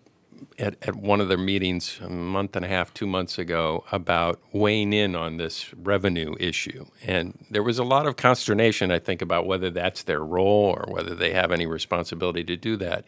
at, 0.58 0.76
at 0.82 0.94
one 0.96 1.20
of 1.20 1.28
their 1.28 1.38
meetings 1.38 1.98
a 2.02 2.08
month 2.08 2.56
and 2.56 2.64
a 2.64 2.68
half, 2.68 2.92
two 2.94 3.06
months 3.06 3.38
ago 3.38 3.84
about 3.92 4.40
weighing 4.52 4.92
in 4.92 5.14
on 5.14 5.36
this 5.36 5.74
revenue 5.74 6.34
issue. 6.38 6.86
And 7.04 7.44
there 7.50 7.62
was 7.62 7.78
a 7.78 7.84
lot 7.84 8.06
of 8.06 8.16
consternation, 8.16 8.90
I 8.90 8.98
think, 8.98 9.22
about 9.22 9.46
whether 9.46 9.70
that's 9.70 10.02
their 10.02 10.24
role 10.24 10.76
or 10.78 10.84
whether 10.92 11.14
they 11.14 11.32
have 11.32 11.52
any 11.52 11.66
responsibility 11.66 12.44
to 12.44 12.56
do 12.56 12.76
that. 12.76 13.04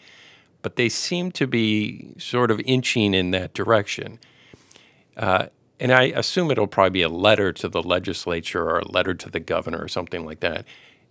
But 0.62 0.76
they 0.76 0.88
seem 0.88 1.30
to 1.32 1.46
be 1.46 2.14
sort 2.18 2.50
of 2.50 2.60
inching 2.64 3.14
in 3.14 3.30
that 3.30 3.54
direction. 3.54 4.18
Uh, 5.18 5.46
and 5.80 5.92
I 5.92 6.04
assume 6.04 6.50
it'll 6.50 6.66
probably 6.66 6.90
be 6.90 7.02
a 7.02 7.08
letter 7.08 7.52
to 7.52 7.68
the 7.68 7.82
legislature 7.82 8.62
or 8.62 8.78
a 8.78 8.88
letter 8.88 9.14
to 9.14 9.30
the 9.30 9.40
governor 9.40 9.78
or 9.78 9.88
something 9.88 10.24
like 10.24 10.40
that. 10.40 10.64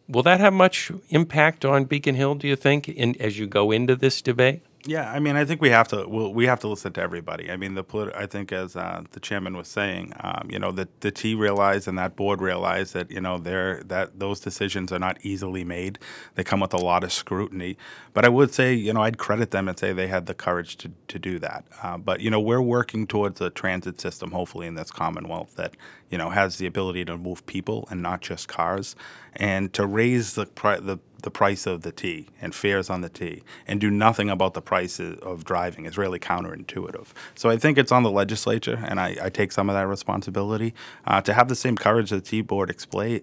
Will 0.07 0.23
that 0.23 0.39
have 0.39 0.53
much 0.53 0.91
impact 1.09 1.65
on 1.65 1.85
Beacon 1.85 2.15
Hill, 2.15 2.35
do 2.35 2.47
you 2.47 2.55
think, 2.55 2.87
in, 2.87 3.19
as 3.21 3.37
you 3.37 3.47
go 3.47 3.71
into 3.71 3.95
this 3.95 4.21
debate? 4.21 4.61
Yeah, 4.87 5.11
I 5.11 5.19
mean, 5.19 5.35
I 5.35 5.43
think 5.43 5.61
we 5.61 5.69
have 5.71 5.89
to 5.89 6.07
we'll, 6.07 6.33
we 6.33 6.45
have 6.45 6.61
to 6.61 6.69
listen 6.69 6.93
to 6.93 7.01
everybody. 7.01 7.51
I 7.51 7.57
mean, 7.57 7.75
the 7.75 7.83
polit- 7.83 8.15
I 8.15 8.25
think 8.25 8.53
as 8.53 8.77
uh, 8.77 9.03
the 9.11 9.19
chairman 9.19 9.57
was 9.57 9.67
saying, 9.67 10.13
um, 10.21 10.47
you 10.49 10.59
know, 10.59 10.71
the 10.71 10.87
the 11.01 11.11
T 11.11 11.35
realized 11.35 11.89
and 11.89 11.97
that 11.97 12.15
board 12.15 12.41
realized 12.41 12.93
that 12.93 13.11
you 13.11 13.19
know 13.19 13.37
they're 13.37 13.83
that 13.83 14.19
those 14.19 14.39
decisions 14.39 14.93
are 14.93 14.99
not 14.99 15.17
easily 15.23 15.65
made. 15.65 15.99
They 16.35 16.45
come 16.45 16.61
with 16.61 16.73
a 16.73 16.77
lot 16.79 17.03
of 17.03 17.11
scrutiny. 17.11 17.77
But 18.13 18.25
I 18.25 18.29
would 18.29 18.53
say, 18.53 18.73
you 18.73 18.93
know, 18.93 19.01
I'd 19.03 19.17
credit 19.17 19.51
them 19.51 19.67
and 19.67 19.77
say 19.77 19.93
they 19.93 20.07
had 20.07 20.25
the 20.25 20.33
courage 20.33 20.77
to 20.77 20.91
to 21.09 21.19
do 21.19 21.37
that. 21.39 21.65
Uh, 21.83 21.97
but 21.97 22.21
you 22.21 22.31
know, 22.31 22.39
we're 22.39 22.61
working 22.61 23.07
towards 23.07 23.41
a 23.41 23.49
transit 23.49 24.01
system, 24.01 24.31
hopefully 24.31 24.67
in 24.67 24.75
this 24.75 24.91
Commonwealth 24.91 25.55
that 25.57 25.75
you 26.09 26.17
know 26.17 26.29
has 26.29 26.57
the 26.59 26.65
ability 26.65 27.03
to 27.05 27.17
move 27.17 27.45
people 27.45 27.87
and 27.91 28.01
not 28.01 28.21
just 28.21 28.47
cars, 28.47 28.95
and 29.35 29.73
to 29.73 29.85
raise 29.85 30.35
the 30.35 30.45
pri- 30.45 30.79
the 30.79 30.99
the 31.27 31.31
price 31.31 31.65
of 31.65 31.81
the 31.81 31.91
T 31.91 32.29
and 32.41 32.55
fares 32.55 32.89
on 32.89 33.01
the 33.01 33.09
T 33.09 33.43
and 33.67 33.81
do 33.81 33.91
nothing 33.91 34.29
about 34.29 34.53
the 34.53 34.61
price 34.61 34.97
of 35.31 35.43
driving 35.43 35.85
is 35.85 35.97
really 35.97 36.19
counterintuitive. 36.19 37.07
So 37.35 37.49
I 37.49 37.57
think 37.57 37.77
it's 37.77 37.91
on 37.91 38.03
the 38.03 38.09
legislature, 38.09 38.79
and 38.87 38.97
I, 38.97 39.17
I 39.21 39.29
take 39.29 39.51
some 39.51 39.69
of 39.69 39.75
that 39.75 39.87
responsibility 39.87 40.73
uh, 41.05 41.19
to 41.27 41.33
have 41.33 41.49
the 41.49 41.55
same 41.55 41.75
courage 41.75 42.11
that 42.11 42.23
the 42.23 42.29
T 42.29 42.41
board 42.41 42.69
explain, 42.69 43.19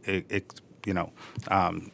you 0.85 0.93
know, 0.93 1.13
um, 1.49 1.93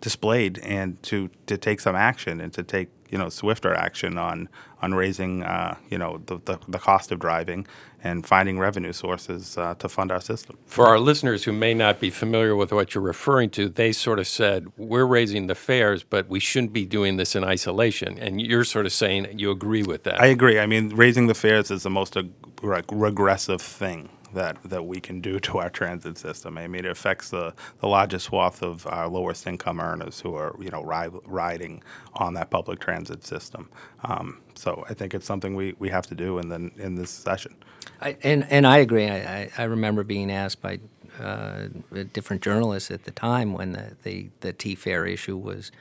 displayed, 0.00 0.58
and 0.58 1.00
to 1.04 1.30
to 1.46 1.56
take 1.56 1.78
some 1.78 1.94
action 1.94 2.40
and 2.40 2.52
to 2.54 2.64
take 2.64 2.88
you 3.10 3.18
know 3.18 3.28
swifter 3.28 3.74
action 3.74 4.18
on 4.18 4.48
on 4.82 4.94
raising 4.94 5.42
uh, 5.42 5.76
you 5.90 5.98
know 5.98 6.20
the, 6.26 6.38
the, 6.44 6.58
the 6.68 6.78
cost 6.78 7.12
of 7.12 7.18
driving 7.18 7.66
and 8.02 8.26
finding 8.26 8.58
revenue 8.58 8.92
sources 8.92 9.58
uh, 9.58 9.74
to 9.74 9.88
fund 9.88 10.12
our 10.12 10.20
system. 10.20 10.56
For 10.66 10.86
our 10.86 10.98
listeners 10.98 11.44
who 11.44 11.52
may 11.52 11.74
not 11.74 11.98
be 11.98 12.10
familiar 12.10 12.54
with 12.54 12.72
what 12.72 12.94
you're 12.94 13.02
referring 13.02 13.50
to, 13.50 13.68
they 13.68 13.90
sort 13.92 14.18
of 14.18 14.28
said 14.28 14.66
we're 14.76 15.06
raising 15.06 15.48
the 15.48 15.54
fares, 15.54 16.04
but 16.04 16.28
we 16.28 16.38
shouldn't 16.38 16.72
be 16.72 16.84
doing 16.84 17.16
this 17.16 17.34
in 17.34 17.42
isolation. 17.42 18.18
And 18.18 18.40
you're 18.40 18.64
sort 18.64 18.86
of 18.86 18.92
saying 18.92 19.38
you 19.38 19.50
agree 19.50 19.82
with 19.82 20.04
that. 20.04 20.20
I 20.20 20.26
agree. 20.26 20.60
I 20.60 20.66
mean, 20.66 20.94
raising 20.94 21.26
the 21.26 21.34
fares 21.34 21.70
is 21.70 21.82
the 21.82 21.90
most 21.90 22.16
ag- 22.16 22.30
regressive 22.62 23.60
thing 23.60 24.08
that, 24.36 24.62
that 24.64 24.86
we 24.86 25.00
can 25.00 25.20
do 25.20 25.40
to 25.40 25.58
our 25.58 25.68
transit 25.68 26.16
system. 26.16 26.56
I 26.56 26.68
mean, 26.68 26.84
it 26.84 26.90
affects 26.90 27.30
the, 27.30 27.54
the 27.80 27.88
largest 27.88 28.26
swath 28.26 28.62
of 28.62 28.86
our 28.86 29.08
lowest 29.08 29.46
income 29.46 29.80
earners 29.80 30.20
who 30.20 30.34
are, 30.34 30.54
you 30.60 30.70
know, 30.70 30.82
ri- 30.82 31.20
riding 31.24 31.82
on 32.14 32.34
that 32.34 32.50
public 32.50 32.78
transit 32.78 33.24
system. 33.24 33.68
Um, 34.04 34.40
so 34.54 34.84
I 34.88 34.94
think 34.94 35.14
it's 35.14 35.26
something 35.26 35.56
we, 35.56 35.74
we 35.78 35.88
have 35.88 36.06
to 36.06 36.14
do 36.14 36.38
in, 36.38 36.48
the, 36.48 36.70
in 36.76 36.94
this 36.94 37.10
session. 37.10 37.56
I, 38.00 38.16
and, 38.22 38.46
and 38.50 38.66
I 38.66 38.78
agree. 38.78 39.08
I, 39.08 39.50
I, 39.56 39.64
remember 39.64 40.04
being 40.04 40.30
asked 40.30 40.60
by 40.60 40.80
uh, 41.20 41.68
different 42.12 42.42
journalists 42.42 42.90
at 42.90 43.04
the 43.04 43.10
time 43.10 43.52
when 43.52 43.72
the, 43.72 43.96
the, 44.02 44.30
the 44.40 44.52
T 44.52 44.74
fare 44.74 45.06
issue 45.06 45.36
was, 45.36 45.72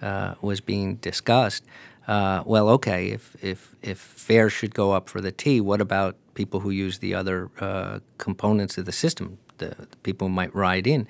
uh, 0.00 0.34
was 0.40 0.60
being 0.60 0.96
discussed. 0.96 1.64
Uh, 2.06 2.42
well, 2.46 2.68
okay, 2.68 3.08
if, 3.08 3.36
if, 3.42 3.74
if 3.82 3.98
fares 3.98 4.52
should 4.52 4.74
go 4.74 4.92
up 4.92 5.08
for 5.08 5.20
the 5.20 5.32
T, 5.32 5.60
what 5.60 5.80
about 5.80 6.16
people 6.34 6.60
who 6.60 6.70
use 6.70 6.98
the 6.98 7.14
other 7.14 7.50
uh, 7.60 8.00
components 8.18 8.78
of 8.78 8.84
the 8.84 8.92
system, 8.92 9.38
the, 9.58 9.74
the, 9.90 9.96
people 10.02 10.28
who 10.28 10.34
might 10.34 10.54
ride 10.54 10.86
in 10.86 11.06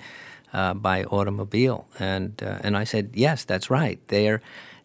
uh, 0.53 0.73
by 0.73 1.03
automobile? 1.05 1.87
And, 1.99 2.41
uh, 2.41 2.59
and 2.61 2.77
I 2.77 2.83
said, 2.83 3.11
yes, 3.13 3.43
that's 3.43 3.69
right. 3.69 3.99
They're, 4.07 4.41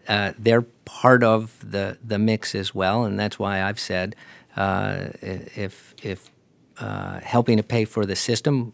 uh, 0.09 0.33
they're 0.39 0.63
part 0.85 1.23
of 1.23 1.71
the, 1.71 1.99
the 2.05 2.19
mix 2.19 2.55
as 2.55 2.75
well, 2.75 3.05
and 3.05 3.19
that's 3.19 3.39
why 3.39 3.63
I've 3.63 3.81
said 3.81 4.17
uh, 4.57 5.09
if, 5.23 5.95
if 6.03 6.31
helping 6.79 7.57
to 7.59 7.63
pay 7.63 7.85
for 7.85 8.07
the 8.07 8.17
system 8.17 8.73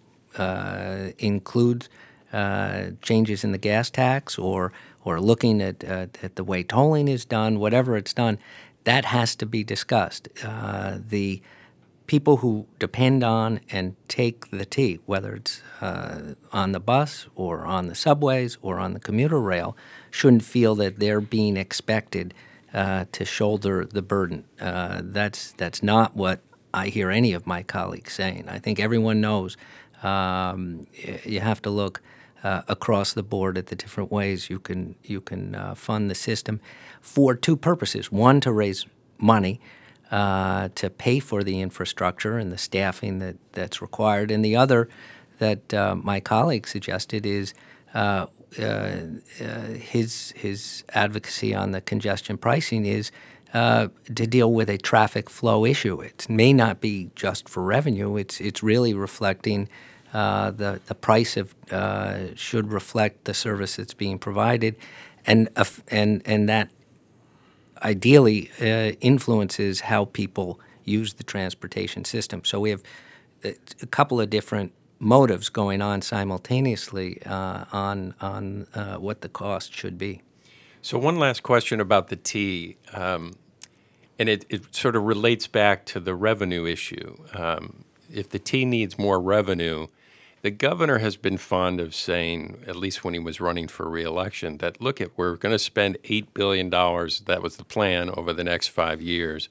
includes 1.19 1.89
changes 3.03 3.45
in 3.45 3.53
the 3.53 3.59
gas 3.59 3.91
tax 3.91 4.39
or 4.39 4.73
or 5.07 5.21
looking 5.21 5.63
at, 5.63 5.85
at 5.85 6.35
the 6.35 6.43
way 6.43 6.65
tolling 6.65 7.07
is 7.07 7.25
done, 7.25 7.61
whatever 7.61 7.97
it's 7.97 8.13
done, 8.13 8.39
that 8.87 9.07
has 9.07 9.35
to 9.35 9.45
be 9.45 9.65
discussed. 9.65 10.29
Uh, 10.45 10.99
the 11.09 11.43
people 12.07 12.37
who 12.37 12.67
depend 12.79 13.25
on 13.25 13.59
and 13.69 13.97
take 14.07 14.49
the 14.53 14.65
T, 14.65 15.01
whether 15.07 15.35
it's 15.35 15.61
uh, 15.81 16.35
on 16.53 16.71
the 16.71 16.79
bus 16.79 17.27
or 17.35 17.67
on 17.67 17.89
the 17.89 17.97
subways 17.97 18.57
or 18.63 18.79
on 18.79 18.95
the 18.95 19.01
commuter 19.01 19.41
rail, 19.41 19.77
shouldn't 20.09 20.45
feel 20.45 20.77
that 20.77 21.01
they're 21.01 21.21
being 21.21 21.57
expected 21.57 22.33
uh, 22.73 23.07
to 23.11 23.25
shoulder 23.25 23.85
the 23.85 24.03
burden. 24.03 24.45
Uh, 24.61 25.01
that's 25.03 25.51
that's 25.53 25.83
not 25.83 26.15
what 26.15 26.39
I 26.73 26.87
hear 26.87 27.11
any 27.11 27.33
of 27.33 27.45
my 27.45 27.65
colleagues 27.65 28.13
saying. 28.13 28.49
I 28.49 28.61
think 28.61 28.79
everyone 28.79 29.21
knows 29.21 29.57
um, 30.05 30.87
you 31.25 31.41
have 31.41 31.61
to 31.63 31.71
look 31.71 32.03
uh, 32.47 32.63
across 32.69 33.13
the 33.13 33.23
board 33.23 33.59
at 33.59 33.67
the 33.67 33.77
different 33.77 34.13
ways 34.13 34.49
you 34.49 34.61
can 34.61 34.95
you 35.03 35.21
can 35.21 35.55
uh, 35.55 35.75
fund 35.75 36.09
the 36.11 36.15
system 36.15 36.61
for 37.01 37.35
two 37.35 37.57
purposes: 37.57 38.13
one, 38.13 38.41
to 38.41 38.53
raise 38.53 38.87
money 39.19 39.61
uh, 40.11 40.69
to 40.75 40.89
pay 40.89 41.19
for 41.19 41.43
the 41.43 41.61
infrastructure 41.61 42.39
and 42.39 42.53
the 42.53 42.59
staffing 42.59 43.19
that, 43.19 43.37
that's 43.53 43.83
required, 43.83 44.31
and 44.31 44.45
the 44.45 44.55
other 44.55 44.89
that 45.39 45.75
uh, 45.75 45.95
my 45.97 46.21
colleague 46.21 46.67
suggested 46.67 47.27
is. 47.27 47.55
Uh, 47.95 48.27
uh, 48.61 49.01
his 49.95 50.33
his 50.37 50.85
advocacy 50.91 51.55
on 51.55 51.73
the 51.73 51.81
congestion 51.81 52.39
pricing 52.39 52.87
is 52.87 53.11
uh, 53.55 53.89
to 54.15 54.27
deal 54.27 54.53
with 54.53 54.71
a 54.71 54.79
traffic 54.79 55.29
flow 55.29 55.65
issue. 55.65 56.01
It 56.01 56.27
may 56.29 56.53
not 56.53 56.81
be 56.81 57.11
just 57.15 57.49
for 57.49 57.63
revenue. 57.63 58.17
It's 58.17 58.41
it's 58.41 58.63
really 58.63 58.95
reflecting 58.95 59.69
uh, 60.13 60.51
the 60.51 60.81
the 60.87 60.95
price 60.95 61.37
of 61.37 61.55
uh, 61.71 62.35
should 62.35 62.73
reflect 62.73 63.25
the 63.25 63.35
service 63.35 63.77
that's 63.77 63.95
being 63.95 64.19
provided, 64.19 64.77
and 65.27 65.49
uh, 65.57 65.65
and 65.89 66.23
and 66.25 66.49
that 66.49 66.71
ideally 67.83 68.51
uh, 68.61 68.97
influences 69.01 69.81
how 69.81 70.07
people 70.07 70.59
use 70.85 71.15
the 71.15 71.25
transportation 71.25 72.05
system. 72.05 72.45
So 72.45 72.61
we 72.61 72.71
have 72.71 72.83
a 73.45 73.87
couple 73.87 74.21
of 74.21 74.31
different 74.31 74.73
motives 74.99 75.51
going 75.51 75.83
on 75.83 76.03
simultaneously 76.03 77.21
uh, 77.27 77.65
on 77.73 78.15
on 78.21 78.67
what 78.99 79.21
the 79.21 79.29
cost 79.29 79.73
should 79.75 79.99
be. 79.99 80.23
So 80.83 80.99
one 80.99 81.19
last 81.19 81.43
question 81.43 81.81
about 81.81 82.09
the 82.09 82.17
T. 82.17 82.77
Um, 82.93 83.33
and 84.19 84.29
it, 84.29 84.47
it 84.49 84.75
sort 84.75 84.97
of 84.97 85.03
relates 85.03 85.47
back 85.47 85.85
to 85.87 86.01
the 86.01 86.15
revenue 86.15 86.67
issue. 86.67 87.17
Um, 87.35 87.85
if 88.13 88.29
the 88.29 88.39
T 88.39 88.65
needs 88.65 88.99
more 88.99 89.21
revenue, 89.21 89.89
the 90.43 90.51
governor 90.51 90.99
has 90.99 91.17
been 91.17 91.39
fond 91.39 91.81
of 91.81 91.95
saying, 91.95 92.63
at 92.67 92.77
least 92.77 93.05
when 93.05 93.15
he 93.15 93.21
was 93.21 93.41
running 93.41 93.69
for 93.69 93.89
reelection, 93.89 94.59
that 94.59 94.81
look 94.81 95.01
at 95.01 95.17
we're 95.17 95.37
going 95.37 95.55
to 95.55 95.59
spend 95.59 95.99
eight 96.05 96.33
billion 96.35 96.71
dollars. 96.71 97.21
That 97.21 97.43
was 97.43 97.57
the 97.57 97.65
plan 97.65 98.11
over 98.11 98.33
the 98.33 98.45
next 98.45 98.69
five 98.69 99.01
years, 99.03 99.49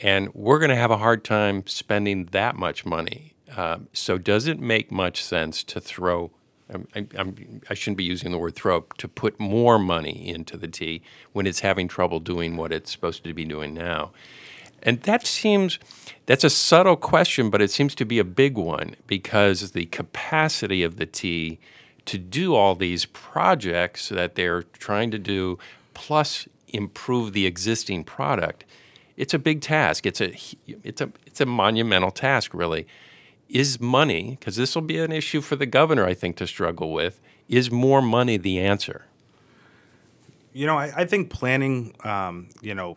and 0.00 0.32
we're 0.34 0.58
going 0.58 0.70
to 0.70 0.76
have 0.76 0.90
a 0.90 0.98
hard 0.98 1.24
time 1.24 1.66
spending 1.66 2.26
that 2.26 2.56
much 2.56 2.86
money. 2.86 3.34
Um, 3.56 3.88
so, 3.92 4.18
does 4.18 4.46
it 4.46 4.60
make 4.60 4.92
much 4.92 5.24
sense 5.24 5.64
to 5.64 5.80
throw 5.80 6.30
I'm, 6.72 7.08
I'm, 7.18 7.60
I 7.68 7.74
shouldn't 7.74 7.96
be 7.96 8.04
using 8.04 8.30
the 8.30 8.38
word 8.38 8.54
throw, 8.54 8.82
to 8.98 9.08
put 9.08 9.40
more 9.40 9.78
money 9.78 10.28
into 10.28 10.56
the 10.56 10.68
T 10.68 11.02
when 11.32 11.46
it's 11.46 11.60
having 11.60 11.88
trouble 11.88 12.20
doing 12.20 12.56
what 12.56 12.72
it's 12.72 12.90
supposed 12.90 13.24
to 13.24 13.34
be 13.34 13.44
doing 13.44 13.74
now. 13.74 14.12
And 14.82 15.02
that 15.02 15.26
seems, 15.26 15.78
that's 16.26 16.44
a 16.44 16.50
subtle 16.50 16.96
question, 16.96 17.50
but 17.50 17.60
it 17.60 17.70
seems 17.70 17.94
to 17.96 18.04
be 18.04 18.18
a 18.18 18.24
big 18.24 18.56
one 18.56 18.96
because 19.06 19.72
the 19.72 19.86
capacity 19.86 20.82
of 20.82 20.96
the 20.96 21.06
T 21.06 21.58
to 22.06 22.18
do 22.18 22.54
all 22.54 22.74
these 22.74 23.04
projects 23.04 24.08
that 24.08 24.34
they're 24.34 24.62
trying 24.62 25.10
to 25.10 25.18
do, 25.18 25.58
plus 25.94 26.48
improve 26.68 27.32
the 27.32 27.46
existing 27.46 28.04
product, 28.04 28.64
it's 29.16 29.34
a 29.34 29.38
big 29.38 29.60
task. 29.60 30.06
It's 30.06 30.20
a, 30.20 30.34
it's 30.66 31.00
a, 31.00 31.10
it's 31.26 31.40
a 31.40 31.46
monumental 31.46 32.10
task, 32.10 32.54
really. 32.54 32.86
Is 33.48 33.80
money, 33.80 34.36
because 34.38 34.56
this 34.56 34.74
will 34.74 34.82
be 34.82 34.98
an 34.98 35.12
issue 35.12 35.40
for 35.40 35.56
the 35.56 35.66
governor, 35.66 36.06
I 36.06 36.14
think, 36.14 36.36
to 36.36 36.46
struggle 36.46 36.92
with, 36.92 37.20
is 37.48 37.70
more 37.70 38.00
money 38.00 38.36
the 38.36 38.60
answer? 38.60 39.06
You 40.52 40.66
know, 40.66 40.78
I, 40.78 40.92
I 40.96 41.04
think 41.04 41.30
planning, 41.30 41.94
um, 42.04 42.48
you 42.62 42.74
know, 42.74 42.96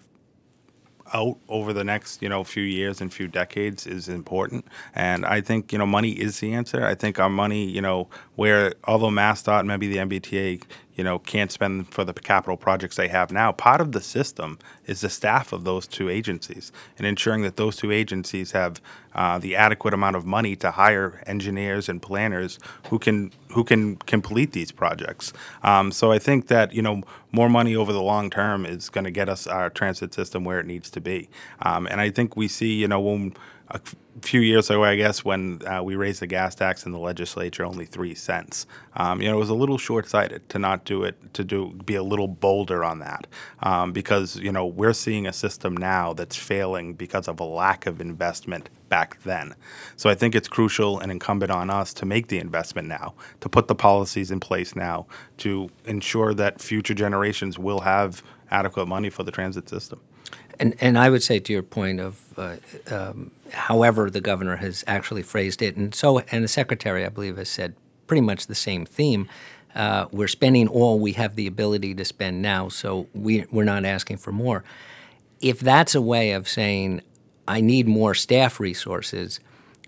out 1.14 1.38
over 1.48 1.74
the 1.74 1.84
next 1.84 2.22
you 2.22 2.30
know 2.30 2.44
few 2.44 2.64
years 2.64 3.02
and 3.02 3.14
few 3.14 3.28
decades 3.28 3.86
is 3.88 4.10
important. 4.10 4.66
And 4.96 5.26
i 5.26 5.42
think 5.42 5.72
you 5.72 5.78
know 5.78 5.86
money 5.86 6.12
is 6.12 6.40
the 6.40 6.54
answer. 6.54 6.86
I 6.86 6.96
think 6.96 7.20
our 7.20 7.30
money 7.30 7.66
you 7.66 7.82
know 7.82 8.08
where 8.36 8.74
although 8.86 9.10
MassDOT 9.10 9.66
maybe 9.66 9.88
the 9.88 9.98
mbta 9.98 10.64
you 10.96 11.04
know 11.04 11.20
can't 11.20 11.52
spend 11.52 11.88
for 11.90 12.04
the 12.04 12.14
capital 12.14 12.58
projects 12.58 12.96
they 12.96 13.08
have 13.08 13.32
now. 13.32 13.52
Part 13.52 13.82
of 13.82 13.92
the 13.92 14.02
system 14.02 14.60
is 14.86 15.02
the 15.02 15.10
staff 15.10 15.52
of 15.54 15.64
those 15.64 15.88
two 15.88 16.10
agencies 16.10 16.72
and 16.98 17.08
ensuring 17.08 17.42
that 17.44 17.56
those 17.56 17.76
two 17.76 17.92
agencies 17.92 18.52
have 18.52 18.82
uh, 19.16 19.38
the 19.40 19.56
adequate 19.56 19.94
amount 19.94 20.16
of 20.16 20.26
money 20.26 20.56
to 20.58 20.72
hire 20.72 21.22
engineers 21.26 21.90
and 21.90 22.02
planners 22.02 22.60
who 22.90 23.00
can 23.00 23.32
who 23.52 23.64
can 23.64 23.96
complete 23.98 24.52
these 24.52 24.72
projects. 24.72 25.34
Um, 25.64 25.92
so 25.92 26.12
i 26.12 26.20
think 26.20 26.48
that 26.48 26.74
you 26.74 26.82
know 26.82 27.02
more 27.32 27.50
money 27.50 27.76
over 27.76 27.92
the 27.92 28.02
long 28.02 28.30
term 28.30 28.66
is 28.66 28.90
going 28.90 29.06
to 29.06 29.12
get 29.12 29.28
us 29.30 29.48
our 29.48 29.70
transit 29.70 30.14
system 30.14 30.44
where 30.44 30.60
it 30.60 30.66
needs 30.66 30.90
to 30.92 31.02
be. 31.02 31.30
Um, 31.62 31.88
and 31.88 32.00
i 32.00 32.10
think 32.10 32.36
we 32.36 32.48
see 32.48 32.74
you 32.74 32.88
know 32.88 33.00
when 33.00 33.34
few 34.22 34.42
years 34.42 34.70
ago, 34.70 34.84
I 34.84 34.96
guess, 34.96 35.26
when 35.26 35.62
uh, 35.68 35.82
we 35.84 35.96
raised 35.96 36.22
the 36.22 36.28
gas 36.28 36.56
tax 36.56 36.86
in 36.86 36.92
the 36.92 37.00
legislature 37.00 37.66
only 37.66 37.86
three 37.86 38.16
cents. 38.16 38.68
Um, 38.96 39.22
you 39.22 39.30
know, 39.30 39.36
it 39.36 39.40
was 39.40 39.50
a 39.50 39.56
little 39.56 39.78
short-sighted 39.78 40.50
to 40.50 40.60
not 40.60 40.86
do 40.86 41.04
it, 41.04 41.34
to 41.34 41.44
do 41.44 41.72
be 41.86 41.96
a 41.96 42.04
little 42.04 42.28
bolder 42.28 42.84
on 42.84 43.00
that, 43.00 43.28
um, 43.62 43.92
because 43.92 44.38
you 44.38 44.52
know 44.52 44.66
we're 44.66 44.94
seeing 44.94 45.26
a 45.26 45.34
system 45.34 45.76
now 45.76 46.14
that's 46.14 46.36
failing 46.36 46.94
because 46.94 47.28
of 47.28 47.40
a 47.40 47.44
lack 47.44 47.86
of 47.86 48.00
investment 48.00 48.70
back 48.90 49.22
then. 49.24 49.56
So 49.96 50.10
I 50.10 50.16
think 50.16 50.36
it's 50.36 50.48
crucial 50.48 51.00
and 51.00 51.12
incumbent 51.12 51.52
on 51.52 51.70
us 51.70 51.94
to 51.96 52.06
make 52.06 52.28
the 52.28 52.38
investment 52.38 52.88
now, 52.88 53.16
to 53.42 53.50
put 53.50 53.68
the 53.68 53.76
policies 53.76 54.30
in 54.30 54.40
place 54.40 54.76
now, 54.76 55.08
to 55.40 55.72
ensure 55.86 56.34
that 56.36 56.62
future 56.62 56.94
generations 56.94 57.58
will 57.58 57.80
have 57.80 58.22
adequate 58.52 58.86
money 58.88 59.10
for 59.10 59.24
the 59.24 59.32
transit 59.32 59.68
system. 59.68 60.00
And, 60.60 60.76
and 60.80 60.98
I 60.98 61.10
would 61.10 61.24
say 61.24 61.40
to 61.40 61.54
your 61.54 61.64
point 61.64 62.00
of 62.00 62.20
uh, 62.38 62.56
um, 62.92 63.32
however 63.52 64.10
the 64.10 64.22
governor 64.22 64.58
has 64.58 64.84
actually 64.88 65.24
phrased 65.24 65.62
it, 65.62 65.76
and 65.76 65.94
so 65.94 66.20
and 66.20 66.44
the 66.44 66.48
secretary 66.48 67.06
I 67.06 67.10
believe 67.10 67.38
has 67.38 67.50
said 67.50 67.76
pretty 68.08 68.22
much 68.22 68.48
the 68.48 68.56
same 68.56 68.86
theme. 68.86 69.28
Uh, 69.76 70.06
we're 70.12 70.28
spending 70.28 70.68
all 70.68 71.00
we 71.00 71.14
have 71.14 71.36
the 71.36 71.48
ability 71.48 71.96
to 71.96 72.06
spend 72.06 72.42
now, 72.42 72.70
so 72.70 73.08
we, 73.14 73.46
we're 73.52 73.64
not 73.64 73.86
asking 73.86 74.18
for 74.18 74.32
more. 74.32 74.64
If 75.42 75.60
that's 75.60 75.96
a 75.96 76.02
way 76.02 76.32
of 76.32 76.48
saying 76.48 77.02
I 77.48 77.60
need 77.60 77.88
more 77.88 78.14
staff 78.14 78.60
resources, 78.60 79.40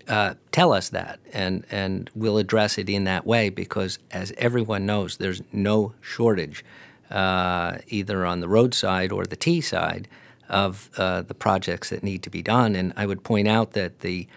uh, 0.07 0.33
tell 0.51 0.73
us 0.73 0.89
that, 0.89 1.19
and 1.33 1.65
and 1.71 2.09
we'll 2.15 2.37
address 2.37 2.77
it 2.77 2.89
in 2.89 3.03
that 3.05 3.25
way 3.25 3.49
because 3.49 3.99
as 4.11 4.33
everyone 4.37 4.85
knows, 4.85 5.17
there's 5.17 5.41
no 5.51 5.93
shortage 6.01 6.65
uh, 7.09 7.77
either 7.87 8.25
on 8.25 8.39
the 8.39 8.47
road 8.47 8.73
side 8.73 9.11
or 9.11 9.25
the 9.25 9.35
T 9.35 9.61
side 9.61 10.07
of 10.49 10.89
uh, 10.97 11.21
the 11.21 11.33
projects 11.33 11.89
that 11.89 12.03
need 12.03 12.23
to 12.23 12.29
be 12.29 12.41
done. 12.41 12.75
And 12.75 12.93
I 12.95 13.05
would 13.05 13.23
point 13.23 13.47
out 13.47 13.71
that 13.71 13.99
the 13.99 14.27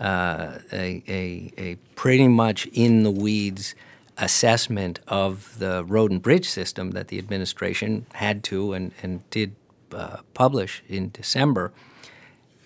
uh, 0.00 0.58
a, 0.72 1.02
a, 1.08 1.52
a, 1.58 1.74
pretty 1.96 2.28
much 2.28 2.66
in 2.66 3.02
the 3.02 3.10
weeds 3.10 3.74
assessment 4.16 5.00
of 5.08 5.58
the 5.58 5.84
road 5.84 6.12
and 6.12 6.22
bridge 6.22 6.48
system 6.48 6.92
that 6.92 7.08
the 7.08 7.18
administration 7.18 8.06
had 8.14 8.44
to 8.44 8.72
and, 8.74 8.92
and 9.02 9.28
did 9.30 9.56
uh, 9.92 10.18
publish 10.34 10.84
in 10.88 11.10
December 11.10 11.72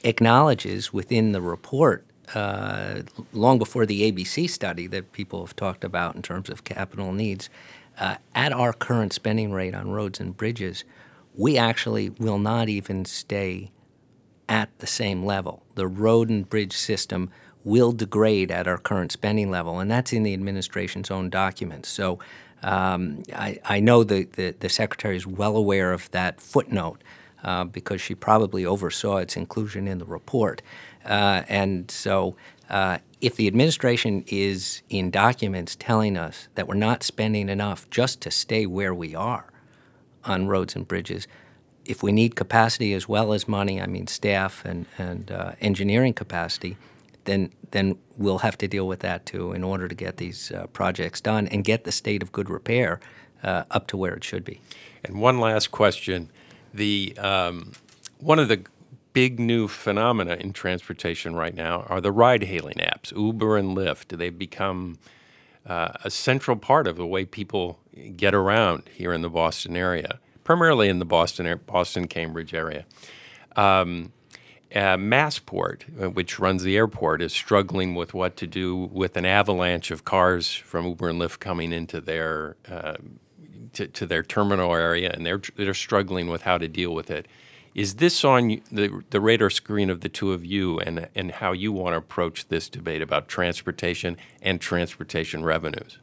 acknowledges 0.04 0.92
within 0.92 1.32
the 1.32 1.40
report. 1.40 2.04
Uh, 2.34 3.02
long 3.32 3.58
before 3.58 3.84
the 3.84 4.10
ABC 4.10 4.48
study 4.48 4.86
that 4.86 5.12
people 5.12 5.40
have 5.44 5.54
talked 5.54 5.84
about 5.84 6.14
in 6.14 6.22
terms 6.22 6.48
of 6.48 6.64
capital 6.64 7.12
needs, 7.12 7.50
uh, 7.98 8.16
at 8.34 8.52
our 8.52 8.72
current 8.72 9.12
spending 9.12 9.52
rate 9.52 9.74
on 9.74 9.90
roads 9.90 10.18
and 10.18 10.36
bridges, 10.36 10.84
we 11.34 11.56
actually 11.56 12.10
will 12.10 12.38
not 12.38 12.68
even 12.68 13.04
stay 13.04 13.70
at 14.48 14.68
the 14.78 14.86
same 14.86 15.24
level. 15.24 15.62
The 15.74 15.86
road 15.86 16.28
and 16.28 16.48
bridge 16.48 16.74
system 16.74 17.30
will 17.64 17.92
degrade 17.92 18.50
at 18.50 18.66
our 18.66 18.78
current 18.78 19.12
spending 19.12 19.50
level, 19.50 19.78
and 19.78 19.90
that's 19.90 20.12
in 20.12 20.24
the 20.24 20.34
administration's 20.34 21.10
own 21.10 21.30
documents. 21.30 21.88
So 21.88 22.18
um, 22.62 23.22
I, 23.34 23.58
I, 23.64 23.80
know 23.80 24.04
the, 24.04 24.24
the, 24.24 24.54
the, 24.58 24.68
Secretary 24.68 25.16
is 25.16 25.26
well 25.26 25.56
aware 25.56 25.92
of 25.92 26.10
that 26.12 26.40
footnote 26.40 27.02
uh, 27.42 27.64
because 27.64 28.00
she 28.00 28.14
probably 28.14 28.64
oversaw 28.64 29.16
its 29.16 29.36
inclusion 29.36 29.88
in 29.88 29.98
the 29.98 30.04
report. 30.04 30.62
Uh, 31.04 31.42
and 31.48 31.90
so 31.90 32.36
uh, 32.70 32.98
if 33.20 33.34
the 33.36 33.48
administration 33.48 34.24
is 34.28 34.82
in 34.88 35.10
documents 35.10 35.76
telling 35.76 36.16
us 36.16 36.48
that 36.54 36.68
we're 36.68 36.74
not 36.74 37.02
spending 37.02 37.48
enough 37.48 37.88
just 37.90 38.20
to 38.20 38.30
stay 38.30 38.64
where 38.64 38.94
we 38.94 39.14
are, 39.14 39.51
on 40.24 40.46
roads 40.46 40.76
and 40.76 40.86
bridges. 40.86 41.26
If 41.84 42.02
we 42.02 42.12
need 42.12 42.36
capacity 42.36 42.94
as 42.94 43.08
well 43.08 43.32
as 43.32 43.48
money, 43.48 43.80
I 43.80 43.86
mean 43.86 44.06
staff 44.06 44.64
and, 44.64 44.86
and 44.98 45.30
uh, 45.30 45.52
engineering 45.60 46.14
capacity, 46.14 46.76
then 47.24 47.50
then 47.70 47.98
we'll 48.18 48.38
have 48.38 48.58
to 48.58 48.68
deal 48.68 48.86
with 48.86 49.00
that 49.00 49.24
too 49.24 49.52
in 49.52 49.64
order 49.64 49.88
to 49.88 49.94
get 49.94 50.18
these 50.18 50.52
uh, 50.52 50.66
projects 50.68 51.20
done 51.20 51.46
and 51.48 51.64
get 51.64 51.84
the 51.84 51.92
state 51.92 52.22
of 52.22 52.30
good 52.30 52.50
repair 52.50 53.00
uh, 53.42 53.64
up 53.70 53.86
to 53.86 53.96
where 53.96 54.14
it 54.14 54.22
should 54.22 54.44
be. 54.44 54.60
And 55.04 55.20
one 55.20 55.40
last 55.40 55.70
question: 55.70 56.30
the 56.72 57.16
um, 57.18 57.72
one 58.18 58.38
of 58.38 58.48
the 58.48 58.64
big 59.12 59.38
new 59.38 59.68
phenomena 59.68 60.34
in 60.34 60.52
transportation 60.52 61.34
right 61.34 61.54
now 61.54 61.84
are 61.88 62.00
the 62.00 62.12
ride-hailing 62.12 62.76
apps, 62.76 63.14
Uber 63.14 63.58
and 63.58 63.76
Lyft. 63.76 64.16
They've 64.16 64.38
become 64.38 64.98
uh, 65.66 65.92
a 66.04 66.10
central 66.10 66.56
part 66.56 66.86
of 66.86 66.96
the 66.96 67.06
way 67.06 67.24
people 67.24 67.78
get 68.16 68.34
around 68.34 68.84
here 68.94 69.12
in 69.12 69.22
the 69.22 69.30
Boston 69.30 69.76
area, 69.76 70.18
primarily 70.44 70.88
in 70.88 70.98
the 70.98 71.04
Boston, 71.04 71.60
Boston 71.66 72.08
Cambridge 72.08 72.54
area. 72.54 72.84
Um, 73.56 74.12
uh, 74.74 74.96
Massport, 74.96 76.14
which 76.14 76.38
runs 76.38 76.62
the 76.62 76.76
airport, 76.76 77.20
is 77.20 77.32
struggling 77.32 77.94
with 77.94 78.14
what 78.14 78.36
to 78.38 78.46
do 78.46 78.88
with 78.90 79.18
an 79.18 79.26
avalanche 79.26 79.90
of 79.90 80.04
cars 80.04 80.54
from 80.54 80.86
Uber 80.86 81.10
and 81.10 81.20
Lyft 81.20 81.40
coming 81.40 81.72
into 81.72 82.00
their 82.00 82.56
uh, 82.70 82.94
to, 83.74 83.86
to, 83.86 84.06
their 84.06 84.22
terminal 84.22 84.74
area, 84.74 85.10
and 85.12 85.26
they're 85.26 85.42
they're 85.56 85.74
struggling 85.74 86.28
with 86.28 86.42
how 86.42 86.56
to 86.56 86.68
deal 86.68 86.94
with 86.94 87.10
it. 87.10 87.28
Is 87.74 87.94
this 87.94 88.22
on 88.24 88.60
the, 88.70 89.02
the 89.10 89.20
radar 89.20 89.48
screen 89.48 89.88
of 89.88 90.02
the 90.02 90.08
two 90.08 90.32
of 90.32 90.44
you 90.44 90.78
and, 90.80 91.08
and 91.14 91.32
how 91.32 91.52
you 91.52 91.72
want 91.72 91.94
to 91.94 91.98
approach 91.98 92.48
this 92.48 92.68
debate 92.68 93.00
about 93.00 93.28
transportation 93.28 94.18
and 94.42 94.60
transportation 94.60 95.42
revenues? 95.42 95.98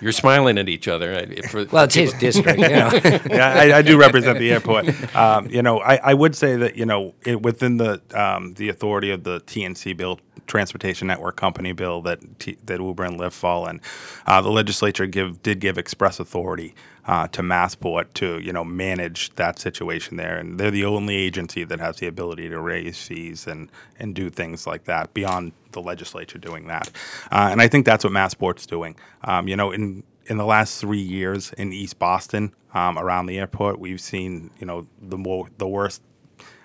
You're 0.00 0.12
smiling 0.12 0.58
at 0.58 0.68
each 0.68 0.88
other. 0.88 1.26
For, 1.48 1.64
well, 1.66 1.84
it's 1.84 1.94
his 1.94 2.12
district. 2.14 2.58
You 2.58 2.68
know. 2.68 2.90
yeah, 3.30 3.54
I, 3.54 3.78
I, 3.78 3.82
do 3.82 3.96
represent 3.96 4.40
the 4.40 4.50
airport. 4.50 5.14
Um, 5.14 5.46
you 5.48 5.62
know, 5.62 5.78
I, 5.80 5.94
I, 6.02 6.14
would 6.14 6.34
say 6.34 6.56
that 6.56 6.74
you 6.74 6.84
know 6.84 7.14
it, 7.24 7.40
within 7.40 7.76
the 7.76 8.00
um, 8.12 8.54
the 8.54 8.68
authority 8.68 9.12
of 9.12 9.22
the 9.22 9.38
TNC 9.42 9.96
bill, 9.96 10.18
Transportation 10.48 11.06
Network 11.06 11.36
Company 11.36 11.70
bill 11.70 12.02
that 12.02 12.40
T, 12.40 12.58
that 12.64 12.80
Uber 12.80 13.04
and 13.04 13.20
Lyft 13.20 13.34
fall 13.34 13.68
in, 13.68 13.80
uh, 14.26 14.40
the 14.40 14.50
legislature 14.50 15.06
give 15.06 15.40
did 15.40 15.60
give 15.60 15.78
express 15.78 16.18
authority 16.18 16.74
uh, 17.06 17.26
to 17.28 17.42
Massport 17.42 18.12
to 18.14 18.38
you 18.38 18.52
know 18.52 18.64
manage 18.64 19.34
that 19.34 19.58
situation 19.58 20.16
there, 20.16 20.38
and 20.38 20.58
they're 20.58 20.70
the 20.70 20.84
only 20.84 21.16
agency 21.16 21.64
that 21.64 21.80
has 21.80 21.96
the 21.96 22.06
ability 22.06 22.48
to 22.48 22.60
raise 22.60 23.06
fees 23.06 23.46
and 23.46 23.70
and 23.98 24.14
do 24.14 24.30
things 24.30 24.66
like 24.66 24.84
that 24.84 25.12
beyond 25.14 25.52
the 25.72 25.82
legislature 25.82 26.38
doing 26.38 26.68
that. 26.68 26.90
Uh, 27.30 27.48
and 27.50 27.60
I 27.60 27.68
think 27.68 27.86
that's 27.86 28.04
what 28.04 28.12
Massport's 28.12 28.66
doing. 28.66 28.96
Um, 29.24 29.48
you 29.48 29.56
know, 29.56 29.72
in 29.72 30.04
in 30.26 30.36
the 30.36 30.44
last 30.44 30.80
three 30.80 31.00
years 31.00 31.52
in 31.54 31.72
East 31.72 31.98
Boston, 31.98 32.54
um, 32.74 32.98
around 32.98 33.26
the 33.26 33.38
airport, 33.38 33.78
we've 33.78 34.00
seen 34.00 34.50
you 34.58 34.66
know 34.66 34.86
the 35.00 35.18
more 35.18 35.48
the 35.58 35.66
worst 35.66 36.02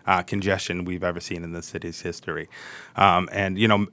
uh, 0.05 0.21
congestion 0.21 0.85
we've 0.85 1.03
ever 1.03 1.19
seen 1.19 1.43
in 1.43 1.51
the 1.51 1.61
city's 1.61 2.01
history. 2.01 2.47
Um, 2.95 3.27
and 3.31 3.57
you 3.57 3.67
know, 3.67 3.87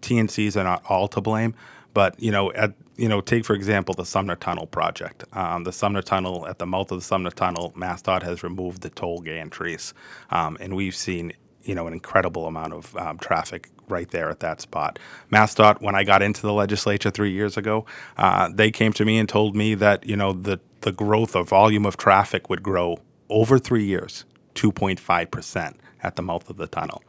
TNCs 0.00 0.56
are 0.56 0.64
not 0.64 0.82
all 0.88 1.08
to 1.08 1.20
blame, 1.20 1.54
but 1.92 2.20
you 2.20 2.30
know, 2.30 2.52
at 2.52 2.74
you 2.98 3.08
know, 3.08 3.22
take 3.22 3.46
for 3.46 3.54
example 3.54 3.94
the 3.94 4.04
Sumner 4.04 4.36
Tunnel 4.36 4.66
project. 4.66 5.24
Um, 5.32 5.64
the 5.64 5.72
Sumner 5.72 6.02
Tunnel 6.02 6.46
at 6.48 6.58
the 6.58 6.66
mouth 6.66 6.92
of 6.92 6.98
the 6.98 7.04
Sumner 7.04 7.30
Tunnel, 7.30 7.72
MassDOT 7.76 8.22
has 8.24 8.42
removed 8.42 8.82
the 8.82 8.90
toll 8.90 9.22
gantries, 9.22 9.94
um, 10.30 10.58
and 10.60 10.76
we've 10.76 10.96
seen 10.96 11.32
you 11.62 11.74
know 11.74 11.86
an 11.86 11.94
incredible 11.94 12.46
amount 12.46 12.74
of 12.74 12.96
um, 12.96 13.18
traffic 13.18 13.70
right 13.88 14.10
there 14.10 14.28
at 14.28 14.40
that 14.40 14.60
spot. 14.60 14.98
MassDOT, 15.32 15.80
when 15.80 15.94
I 15.94 16.04
got 16.04 16.22
into 16.22 16.42
the 16.42 16.52
legislature 16.52 17.10
three 17.10 17.32
years 17.32 17.56
ago, 17.56 17.86
uh, 18.18 18.50
they 18.52 18.70
came 18.70 18.92
to 18.94 19.04
me 19.04 19.18
and 19.18 19.28
told 19.28 19.56
me 19.56 19.74
that 19.76 20.04
you 20.06 20.16
know 20.16 20.32
the 20.32 20.60
the 20.82 20.92
growth 20.92 21.36
or 21.36 21.44
volume 21.44 21.86
of 21.86 21.96
traffic 21.96 22.50
would 22.50 22.62
grow 22.62 22.98
over 23.30 23.58
three 23.58 23.84
years, 23.84 24.24
2.5 24.56 25.30
percent 25.30 25.80
at 26.02 26.16
the 26.16 26.22
mouth 26.22 26.50
of 26.50 26.56
the 26.56 26.66
tunnel. 26.66 27.02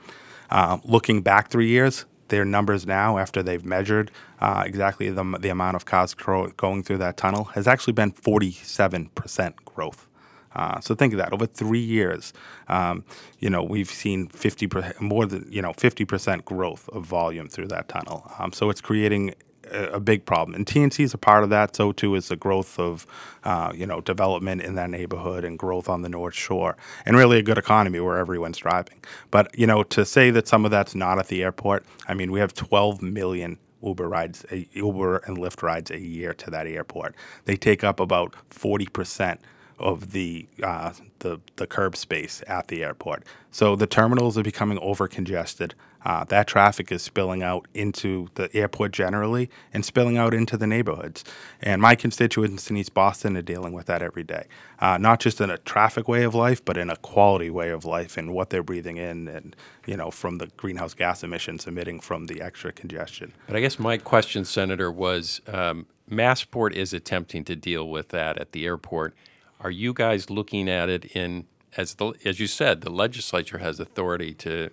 Uh, 0.51 0.77
looking 0.83 1.21
back 1.21 1.49
three 1.49 1.67
years, 1.67 2.05
their 2.29 2.45
numbers 2.45 2.85
now, 2.85 3.17
after 3.17 3.43
they've 3.43 3.65
measured 3.65 4.11
uh, 4.39 4.63
exactly 4.65 5.09
the, 5.09 5.23
the 5.39 5.49
amount 5.49 5.75
of 5.75 5.85
cars 5.85 6.13
going 6.13 6.83
through 6.83 6.97
that 6.99 7.17
tunnel, 7.17 7.45
has 7.55 7.67
actually 7.67 7.93
been 7.93 8.11
47% 8.11 9.55
growth. 9.65 10.07
Uh, 10.55 10.79
so 10.79 10.95
think 10.95 11.13
of 11.13 11.17
that 11.19 11.31
over 11.31 11.45
three 11.45 11.79
years. 11.79 12.33
Um, 12.67 13.03
you 13.39 13.49
know, 13.49 13.63
we've 13.63 13.89
seen 13.89 14.27
50 14.29 14.67
more 14.99 15.25
than 15.25 15.47
you 15.51 15.61
know 15.61 15.73
50 15.73 16.05
percent 16.05 16.45
growth 16.45 16.89
of 16.89 17.05
volume 17.05 17.47
through 17.47 17.67
that 17.67 17.87
tunnel. 17.87 18.31
Um, 18.39 18.51
so 18.51 18.69
it's 18.69 18.81
creating 18.81 19.35
a, 19.71 19.99
big 19.99 20.25
problem, 20.25 20.55
and 20.55 20.65
TNC 20.65 21.03
is 21.03 21.13
a 21.13 21.17
part 21.17 21.43
of 21.43 21.49
that. 21.49 21.75
So 21.75 21.91
too 21.91 22.15
is 22.15 22.27
the 22.27 22.35
growth 22.35 22.79
of 22.79 23.05
uh, 23.43 23.71
you 23.75 23.85
know 23.85 24.01
development 24.01 24.61
in 24.61 24.75
that 24.75 24.89
neighborhood 24.89 25.43
and 25.43 25.57
growth 25.57 25.89
on 25.89 26.01
the 26.01 26.09
North 26.09 26.35
Shore, 26.35 26.77
and 27.05 27.15
really 27.15 27.37
a 27.37 27.43
good 27.43 27.57
economy 27.57 27.99
where 27.99 28.17
everyone's 28.17 28.57
driving. 28.57 28.99
But 29.31 29.57
you 29.57 29.67
know, 29.67 29.83
to 29.83 30.05
say 30.05 30.31
that 30.31 30.47
some 30.47 30.65
of 30.65 30.71
that's 30.71 30.95
not 30.95 31.19
at 31.19 31.27
the 31.27 31.43
airport, 31.43 31.85
I 32.07 32.13
mean, 32.13 32.31
we 32.31 32.39
have 32.39 32.53
12 32.53 33.01
million 33.01 33.57
Uber 33.81 34.09
rides, 34.09 34.45
Uber 34.73 35.17
and 35.19 35.37
Lyft 35.37 35.61
rides 35.63 35.91
a 35.91 35.99
year 35.99 36.33
to 36.33 36.49
that 36.51 36.67
airport. 36.67 37.15
They 37.45 37.55
take 37.55 37.83
up 37.83 37.99
about 37.99 38.35
40 38.49 38.87
percent 38.87 39.41
of 39.79 40.11
the 40.11 40.47
uh, 40.61 40.93
the 41.19 41.39
the 41.55 41.67
curb 41.67 41.95
space 41.95 42.43
at 42.47 42.67
the 42.67 42.83
airport. 42.83 43.23
So 43.51 43.75
the 43.75 43.87
terminals 43.87 44.37
are 44.37 44.43
becoming 44.43 44.79
over 44.79 45.07
congested. 45.07 45.75
Uh, 46.05 46.23
that 46.23 46.47
traffic 46.47 46.93
is 46.93 47.01
spilling 47.01 47.43
out 47.43 47.67
into 47.73 48.29
the 48.35 48.53
airport 48.55 48.93
generally 48.93 49.49
and 49.73 49.83
spilling 49.83 50.17
out 50.17 50.33
into 50.33 50.55
the 50.55 50.65
neighborhoods. 50.65 51.25
And 51.61 51.81
my 51.81 51.95
constituents 51.95 52.69
in 52.69 52.77
East 52.77 52.93
Boston 52.93 53.35
are 53.35 53.41
dealing 53.41 53.73
with 53.73 53.87
that 53.87 54.01
every 54.01 54.23
day, 54.23 54.45
uh, 54.79 54.97
not 54.97 55.19
just 55.19 55.41
in 55.41 55.49
a 55.49 55.57
traffic 55.57 56.07
way 56.07 56.23
of 56.23 56.33
life, 56.33 56.63
but 56.63 56.77
in 56.77 56.89
a 56.89 56.95
quality 56.95 57.49
way 57.49 57.69
of 57.69 57.83
life 57.83 58.15
and 58.15 58.33
what 58.33 58.49
they're 58.49 58.63
breathing 58.63 58.95
in, 58.95 59.27
and 59.27 59.55
you 59.85 59.97
know 59.97 60.09
from 60.09 60.37
the 60.37 60.47
greenhouse 60.55 60.93
gas 60.93 61.21
emissions 61.21 61.67
emitting 61.67 61.99
from 61.99 62.27
the 62.27 62.41
extra 62.41 62.71
congestion. 62.71 63.33
But 63.47 63.57
I 63.57 63.59
guess 63.59 63.77
my 63.77 63.97
question, 63.97 64.45
Senator, 64.45 64.89
was 64.89 65.41
um, 65.47 65.85
Massport 66.09 66.73
is 66.73 66.93
attempting 66.93 67.43
to 67.45 67.55
deal 67.55 67.89
with 67.89 68.09
that 68.09 68.37
at 68.37 68.53
the 68.53 68.65
airport 68.65 69.13
are 69.59 69.71
you 69.71 69.93
guys 69.93 70.29
looking 70.29 70.69
at 70.69 70.89
it 70.89 71.05
in 71.05 71.45
as 71.77 71.95
the 71.95 72.13
as 72.25 72.39
you 72.39 72.47
said, 72.47 72.81
the 72.81 72.89
legislature 72.89 73.59
has 73.59 73.79
authority 73.79 74.33
to 74.35 74.69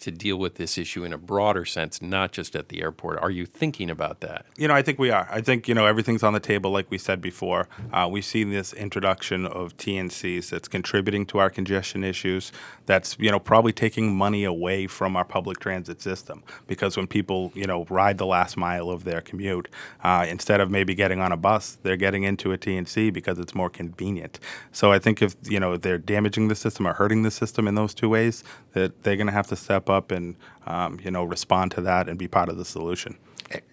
to 0.00 0.10
deal 0.10 0.36
with 0.36 0.56
this 0.56 0.76
issue 0.76 1.04
in 1.04 1.12
a 1.12 1.18
broader 1.18 1.64
sense, 1.64 2.02
not 2.02 2.32
just 2.32 2.54
at 2.54 2.68
the 2.68 2.82
airport. 2.82 3.18
Are 3.20 3.30
you 3.30 3.46
thinking 3.46 3.90
about 3.90 4.20
that? 4.20 4.46
You 4.56 4.68
know, 4.68 4.74
I 4.74 4.82
think 4.82 4.98
we 4.98 5.10
are. 5.10 5.26
I 5.30 5.40
think, 5.40 5.68
you 5.68 5.74
know, 5.74 5.86
everything's 5.86 6.22
on 6.22 6.32
the 6.32 6.40
table, 6.40 6.70
like 6.70 6.90
we 6.90 6.98
said 6.98 7.20
before. 7.20 7.68
Uh, 7.92 8.08
we've 8.10 8.24
seen 8.24 8.50
this 8.50 8.72
introduction 8.72 9.46
of 9.46 9.76
TNCs 9.76 10.50
that's 10.50 10.68
contributing 10.68 11.24
to 11.26 11.38
our 11.38 11.50
congestion 11.50 12.04
issues, 12.04 12.52
that's, 12.84 13.16
you 13.18 13.30
know, 13.30 13.38
probably 13.38 13.72
taking 13.72 14.14
money 14.14 14.44
away 14.44 14.86
from 14.86 15.16
our 15.16 15.24
public 15.24 15.60
transit 15.60 16.02
system. 16.02 16.42
Because 16.66 16.96
when 16.96 17.06
people, 17.06 17.52
you 17.54 17.66
know, 17.66 17.86
ride 17.88 18.18
the 18.18 18.26
last 18.26 18.56
mile 18.56 18.90
of 18.90 19.04
their 19.04 19.20
commute, 19.20 19.68
uh, 20.04 20.26
instead 20.28 20.60
of 20.60 20.70
maybe 20.70 20.94
getting 20.94 21.20
on 21.20 21.32
a 21.32 21.36
bus, 21.36 21.78
they're 21.82 21.96
getting 21.96 22.24
into 22.24 22.52
a 22.52 22.58
TNC 22.58 23.12
because 23.12 23.38
it's 23.38 23.54
more 23.54 23.70
convenient. 23.70 24.38
So 24.72 24.92
I 24.92 24.98
think 24.98 25.22
if, 25.22 25.36
you 25.42 25.58
know, 25.58 25.76
they're 25.76 25.98
damaging 25.98 26.48
the 26.48 26.54
system 26.54 26.86
or 26.86 26.94
hurting 26.94 27.22
the 27.22 27.30
system 27.30 27.66
in 27.66 27.74
those 27.74 27.94
two 27.94 28.08
ways, 28.08 28.44
that 28.72 29.02
they're 29.02 29.16
going 29.16 29.26
to 29.26 29.32
have 29.32 29.46
to 29.46 29.56
step 29.56 29.85
step 29.86 29.96
up 29.96 30.10
and 30.10 30.36
um, 30.66 30.98
you 31.04 31.10
know 31.10 31.24
respond 31.24 31.72
to 31.72 31.80
that 31.82 32.08
and 32.08 32.18
be 32.18 32.28
part 32.28 32.48
of 32.48 32.56
the 32.56 32.64
solution. 32.64 33.16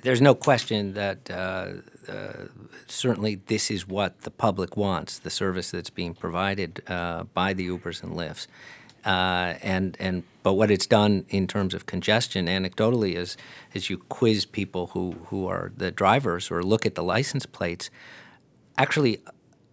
There's 0.04 0.21
no 0.21 0.36
question 0.36 0.93
that 0.93 1.32
uh, 1.32 1.67
uh, 2.08 2.47
certainly 2.88 3.41
this 3.47 3.71
is 3.71 3.88
what 3.88 4.21
the 4.21 4.30
public 4.30 4.78
wants, 4.78 5.19
the 5.19 5.32
service 5.32 5.71
that's 5.71 5.89
being 5.89 6.13
provided 6.13 6.82
uh, 6.88 7.23
by 7.34 7.54
the 7.54 7.67
Ubers 7.67 8.04
and 8.04 8.13
Lyfts. 8.13 8.47
Uh, 9.04 9.56
and 9.63 9.97
and 9.99 10.23
but 10.43 10.54
what 10.54 10.69
it's 10.69 10.88
done 10.88 11.26
in 11.30 11.47
terms 11.47 11.73
of 11.73 11.86
congestion, 11.86 12.47
anecdotally, 12.47 13.15
is 13.15 13.36
is 13.73 13.89
you 13.89 13.97
quiz 13.97 14.45
people 14.45 14.88
who 14.93 15.15
who 15.30 15.47
are 15.47 15.71
the 15.76 15.91
drivers 15.91 16.52
or 16.52 16.63
look 16.63 16.86
at 16.86 16.93
the 16.95 17.04
license 17.04 17.47
plates. 17.47 17.89
Actually, 18.78 19.19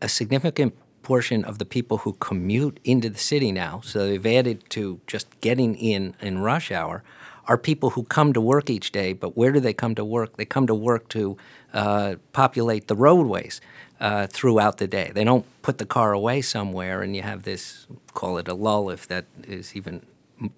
a 0.03 0.09
significant 0.09 0.75
portion 1.11 1.45
of 1.45 1.59
the 1.59 1.65
people 1.65 1.99
who 1.99 2.13
commute 2.29 2.79
into 2.85 3.09
the 3.11 3.19
city 3.19 3.51
now, 3.51 3.81
so 3.83 4.07
they've 4.07 4.39
added 4.39 4.59
to 4.71 5.01
just 5.09 5.27
getting 5.41 5.75
in 5.75 6.15
in 6.21 6.39
rush 6.39 6.71
hour, 6.71 7.03
are 7.47 7.59
people 7.59 7.91
who 7.91 8.05
come 8.05 8.33
to 8.33 8.41
work 8.41 8.71
each 8.71 8.93
day. 8.93 9.13
But 9.13 9.37
where 9.37 9.51
do 9.51 9.59
they 9.59 9.75
come 9.75 9.97
to 9.97 10.05
work? 10.05 10.37
They 10.37 10.45
come 10.45 10.69
to 10.69 10.75
work 10.75 11.09
to 11.09 11.37
uh, 11.75 12.15
populate 12.33 12.87
the 12.87 12.95
roadways 12.95 13.61
uh, 13.99 14.29
throughout 14.29 14.77
the 14.79 14.87
day. 14.87 15.11
They 15.13 15.25
don't 15.25 15.45
put 15.63 15.79
the 15.79 15.85
car 15.85 16.13
away 16.13 16.43
somewhere 16.43 17.03
and 17.03 17.17
you 17.17 17.23
have 17.23 17.43
this, 17.43 17.89
call 18.15 18.39
it 18.39 18.47
a 18.47 18.55
lull 18.55 18.89
if 18.89 19.09
that 19.09 19.25
is 19.49 19.75
even 19.75 20.07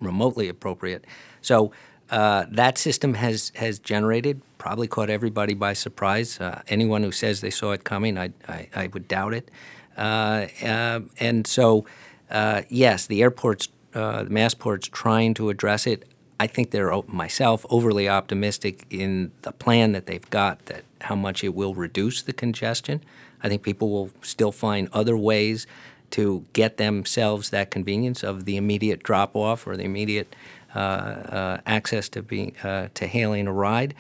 remotely 0.00 0.48
appropriate. 0.50 1.06
So 1.40 1.72
uh, 2.10 2.44
that 2.50 2.76
system 2.76 3.14
has, 3.14 3.52
has 3.54 3.78
generated, 3.78 4.42
probably 4.58 4.86
caught 4.86 5.08
everybody 5.08 5.54
by 5.54 5.72
surprise. 5.72 6.38
Uh, 6.38 6.60
anyone 6.68 7.02
who 7.02 7.12
says 7.12 7.40
they 7.40 7.50
saw 7.50 7.72
it 7.72 7.84
coming, 7.84 8.18
I, 8.18 8.32
I, 8.46 8.68
I 8.74 8.86
would 8.88 9.08
doubt 9.08 9.32
it. 9.32 9.50
Uh, 9.96 10.46
uh, 10.62 11.00
and 11.18 11.46
so, 11.46 11.84
uh, 12.30 12.62
yes, 12.68 13.06
the 13.06 13.22
airport's, 13.22 13.68
the 13.92 14.26
Massport's 14.28 14.88
trying 14.88 15.34
to 15.34 15.50
address 15.50 15.86
it. 15.86 16.04
I 16.40 16.46
think 16.46 16.70
they're 16.70 16.92
myself 17.06 17.64
overly 17.70 18.08
optimistic 18.08 18.84
in 18.90 19.30
the 19.42 19.52
plan 19.52 19.92
that 19.92 20.06
they've 20.06 20.28
got 20.30 20.66
that 20.66 20.84
how 21.02 21.14
much 21.14 21.44
it 21.44 21.54
will 21.54 21.74
reduce 21.74 22.22
the 22.22 22.32
congestion. 22.32 23.02
I 23.42 23.48
think 23.48 23.62
people 23.62 23.90
will 23.90 24.10
still 24.22 24.52
find 24.52 24.88
other 24.92 25.16
ways 25.16 25.66
to 26.12 26.44
get 26.52 26.76
themselves 26.76 27.50
that 27.50 27.70
convenience 27.70 28.22
of 28.22 28.44
the 28.44 28.56
immediate 28.56 29.02
drop 29.02 29.36
off 29.36 29.66
or 29.66 29.76
the 29.76 29.84
immediate 29.84 30.34
uh, 30.74 30.78
uh, 30.78 31.60
access 31.66 32.08
to 32.08 32.22
being 32.22 32.56
uh, 32.62 32.88
to 32.94 33.06
hailing 33.06 33.46
a 33.46 33.52
ride. 33.52 33.94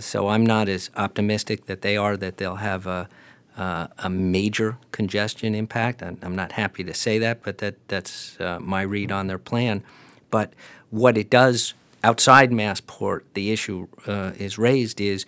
so 0.00 0.28
I'm 0.28 0.46
not 0.46 0.68
as 0.68 0.88
optimistic 0.96 1.66
that 1.66 1.82
they 1.82 1.96
are 1.96 2.16
that 2.16 2.36
they'll 2.36 2.56
have 2.56 2.86
a 2.86 3.08
uh, 3.56 3.88
a 3.98 4.10
major 4.10 4.78
congestion 4.92 5.54
impact. 5.54 6.02
I'm, 6.02 6.34
not 6.34 6.52
happy 6.52 6.82
to 6.84 6.94
say 6.94 7.18
that, 7.18 7.42
but 7.42 7.58
that, 7.58 7.76
that's 7.88 8.40
uh, 8.40 8.58
my 8.60 8.82
read 8.82 9.12
on 9.12 9.28
their 9.28 9.38
plan. 9.38 9.84
But 10.30 10.52
what 10.90 11.16
it 11.16 11.30
does 11.30 11.74
outside 12.02 12.50
Massport, 12.50 13.22
the 13.34 13.52
issue 13.52 13.88
uh, 14.06 14.32
is 14.38 14.58
raised 14.58 15.00
is 15.00 15.24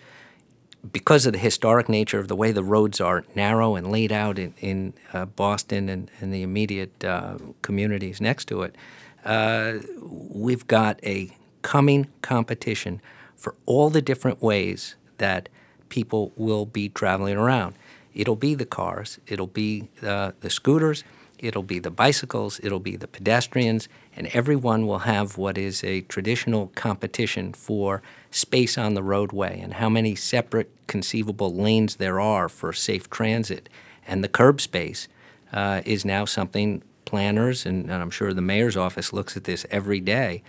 because 0.91 1.25
of 1.25 1.33
the 1.33 1.39
historic 1.39 1.89
nature 1.89 2.19
of 2.19 2.27
the 2.27 2.35
way 2.35 2.51
the 2.51 2.63
roads 2.63 3.01
are 3.01 3.23
narrow 3.35 3.75
and 3.75 3.91
laid 3.91 4.11
out 4.11 4.37
in, 4.37 4.53
in 4.59 4.93
uh, 5.13 5.25
Boston 5.25 5.89
and, 5.89 6.09
and, 6.19 6.33
the 6.33 6.43
immediate 6.43 7.03
uh, 7.03 7.37
communities 7.61 8.21
next 8.21 8.45
to 8.45 8.61
it, 8.61 8.75
uh, 9.25 9.79
we've 10.01 10.67
got 10.67 10.99
a 11.03 11.35
coming 11.61 12.07
competition 12.21 13.01
for 13.35 13.55
all 13.65 13.89
the 13.89 14.01
different 14.01 14.41
ways 14.41 14.95
that 15.17 15.49
people 15.89 16.31
will 16.35 16.65
be 16.65 16.89
traveling 16.89 17.37
around. 17.37 17.75
It'll 18.17 18.35
be 18.35 18.55
the 18.55 18.65
cars, 18.65 19.19
it'll 19.27 19.45
be 19.45 19.89
uh, 20.01 20.31
the 20.41 20.49
scooters, 20.49 21.03
it'll 21.37 21.61
be 21.61 21.77
the 21.77 21.91
bicycles, 21.91 22.59
it'll 22.63 22.79
be 22.79 22.95
the 22.95 23.07
pedestrians, 23.07 23.87
and 24.15 24.25
everyone 24.33 24.87
will 24.87 25.05
have 25.05 25.37
what 25.37 25.55
is 25.55 25.83
a 25.83 26.01
traditional 26.01 26.71
competition 26.73 27.53
for 27.53 28.01
space 28.31 28.75
on 28.75 28.95
the 28.95 29.03
roadway 29.03 29.59
and 29.59 29.75
how 29.75 29.87
many 29.87 30.15
separate 30.15 30.71
conceivable 30.87 31.53
lanes 31.53 31.97
there 31.97 32.19
are 32.19 32.49
for 32.49 32.73
safe 32.73 33.07
transit. 33.11 33.69
And 34.07 34.23
the 34.23 34.29
curb 34.29 34.61
space 34.61 35.07
uh, 35.53 35.83
is 35.85 36.03
now 36.03 36.25
something 36.25 36.81
planners, 37.05 37.67
and, 37.67 37.83
and 37.83 38.01
I'm 38.01 38.09
sure 38.09 38.33
the 38.33 38.41
mayor's 38.41 38.75
office 38.75 39.13
looks 39.13 39.37
at 39.37 39.43
this 39.43 39.63
every 39.69 39.99
day 39.99 40.41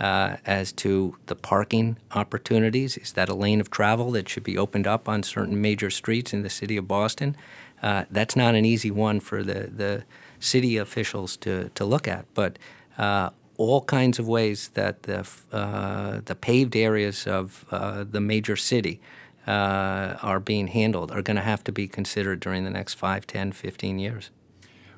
uh, 0.00 0.36
as 0.44 0.72
to 0.72 1.16
the 1.26 1.34
parking 1.34 1.98
opportunities. 2.12 2.96
Is 2.96 3.12
that 3.12 3.28
a 3.28 3.34
lane 3.34 3.60
of 3.60 3.70
travel 3.70 4.10
that 4.12 4.28
should 4.28 4.44
be 4.44 4.58
opened 4.58 4.86
up 4.86 5.08
on 5.08 5.22
certain 5.22 5.60
major 5.60 5.90
streets 5.90 6.32
in 6.32 6.42
the 6.42 6.50
city 6.50 6.76
of 6.76 6.86
Boston? 6.86 7.36
Uh, 7.82 8.04
that's 8.10 8.36
not 8.36 8.54
an 8.54 8.64
easy 8.64 8.90
one 8.90 9.20
for 9.20 9.42
the, 9.42 9.70
the 9.74 10.04
city 10.40 10.76
officials 10.76 11.36
to, 11.38 11.70
to 11.70 11.84
look 11.84 12.08
at, 12.08 12.26
but 12.34 12.58
uh, 12.98 13.30
all 13.58 13.82
kinds 13.82 14.18
of 14.18 14.28
ways 14.28 14.68
that 14.74 15.04
the, 15.04 15.26
uh, 15.52 16.20
the 16.24 16.34
paved 16.34 16.76
areas 16.76 17.26
of 17.26 17.64
uh, 17.70 18.04
the 18.04 18.20
major 18.20 18.56
city 18.56 19.00
uh, 19.46 20.16
are 20.22 20.40
being 20.40 20.68
handled 20.68 21.10
are 21.10 21.22
going 21.22 21.36
to 21.36 21.42
have 21.42 21.62
to 21.64 21.72
be 21.72 21.86
considered 21.86 22.40
during 22.40 22.64
the 22.64 22.70
next 22.70 22.94
5, 22.94 23.26
10, 23.26 23.52
15 23.52 23.98
years. 23.98 24.30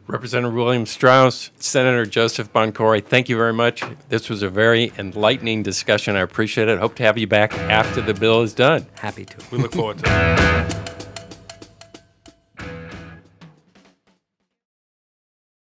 Representative 0.09 0.55
William 0.55 0.87
Straus, 0.87 1.51
Senator 1.59 2.07
Joseph 2.07 2.51
Boncore, 2.51 3.05
thank 3.05 3.29
you 3.29 3.37
very 3.37 3.53
much. 3.53 3.83
This 4.09 4.31
was 4.31 4.43
a 4.43 4.49
very 4.49 4.91
enlightening 4.97 5.63
discussion. 5.63 6.17
I 6.17 6.21
appreciate 6.21 6.67
it. 6.67 6.79
Hope 6.79 6.95
to 6.95 7.03
have 7.03 7.19
you 7.19 7.27
back 7.27 7.53
after 7.53 8.01
the 8.01 8.15
bill 8.15 8.41
is 8.41 8.55
done. 8.55 8.87
Happy 8.95 9.27
to. 9.27 9.37
We 9.53 9.59
look 9.59 9.75
forward 9.75 9.99
to 9.99 10.05
it. 10.07 10.85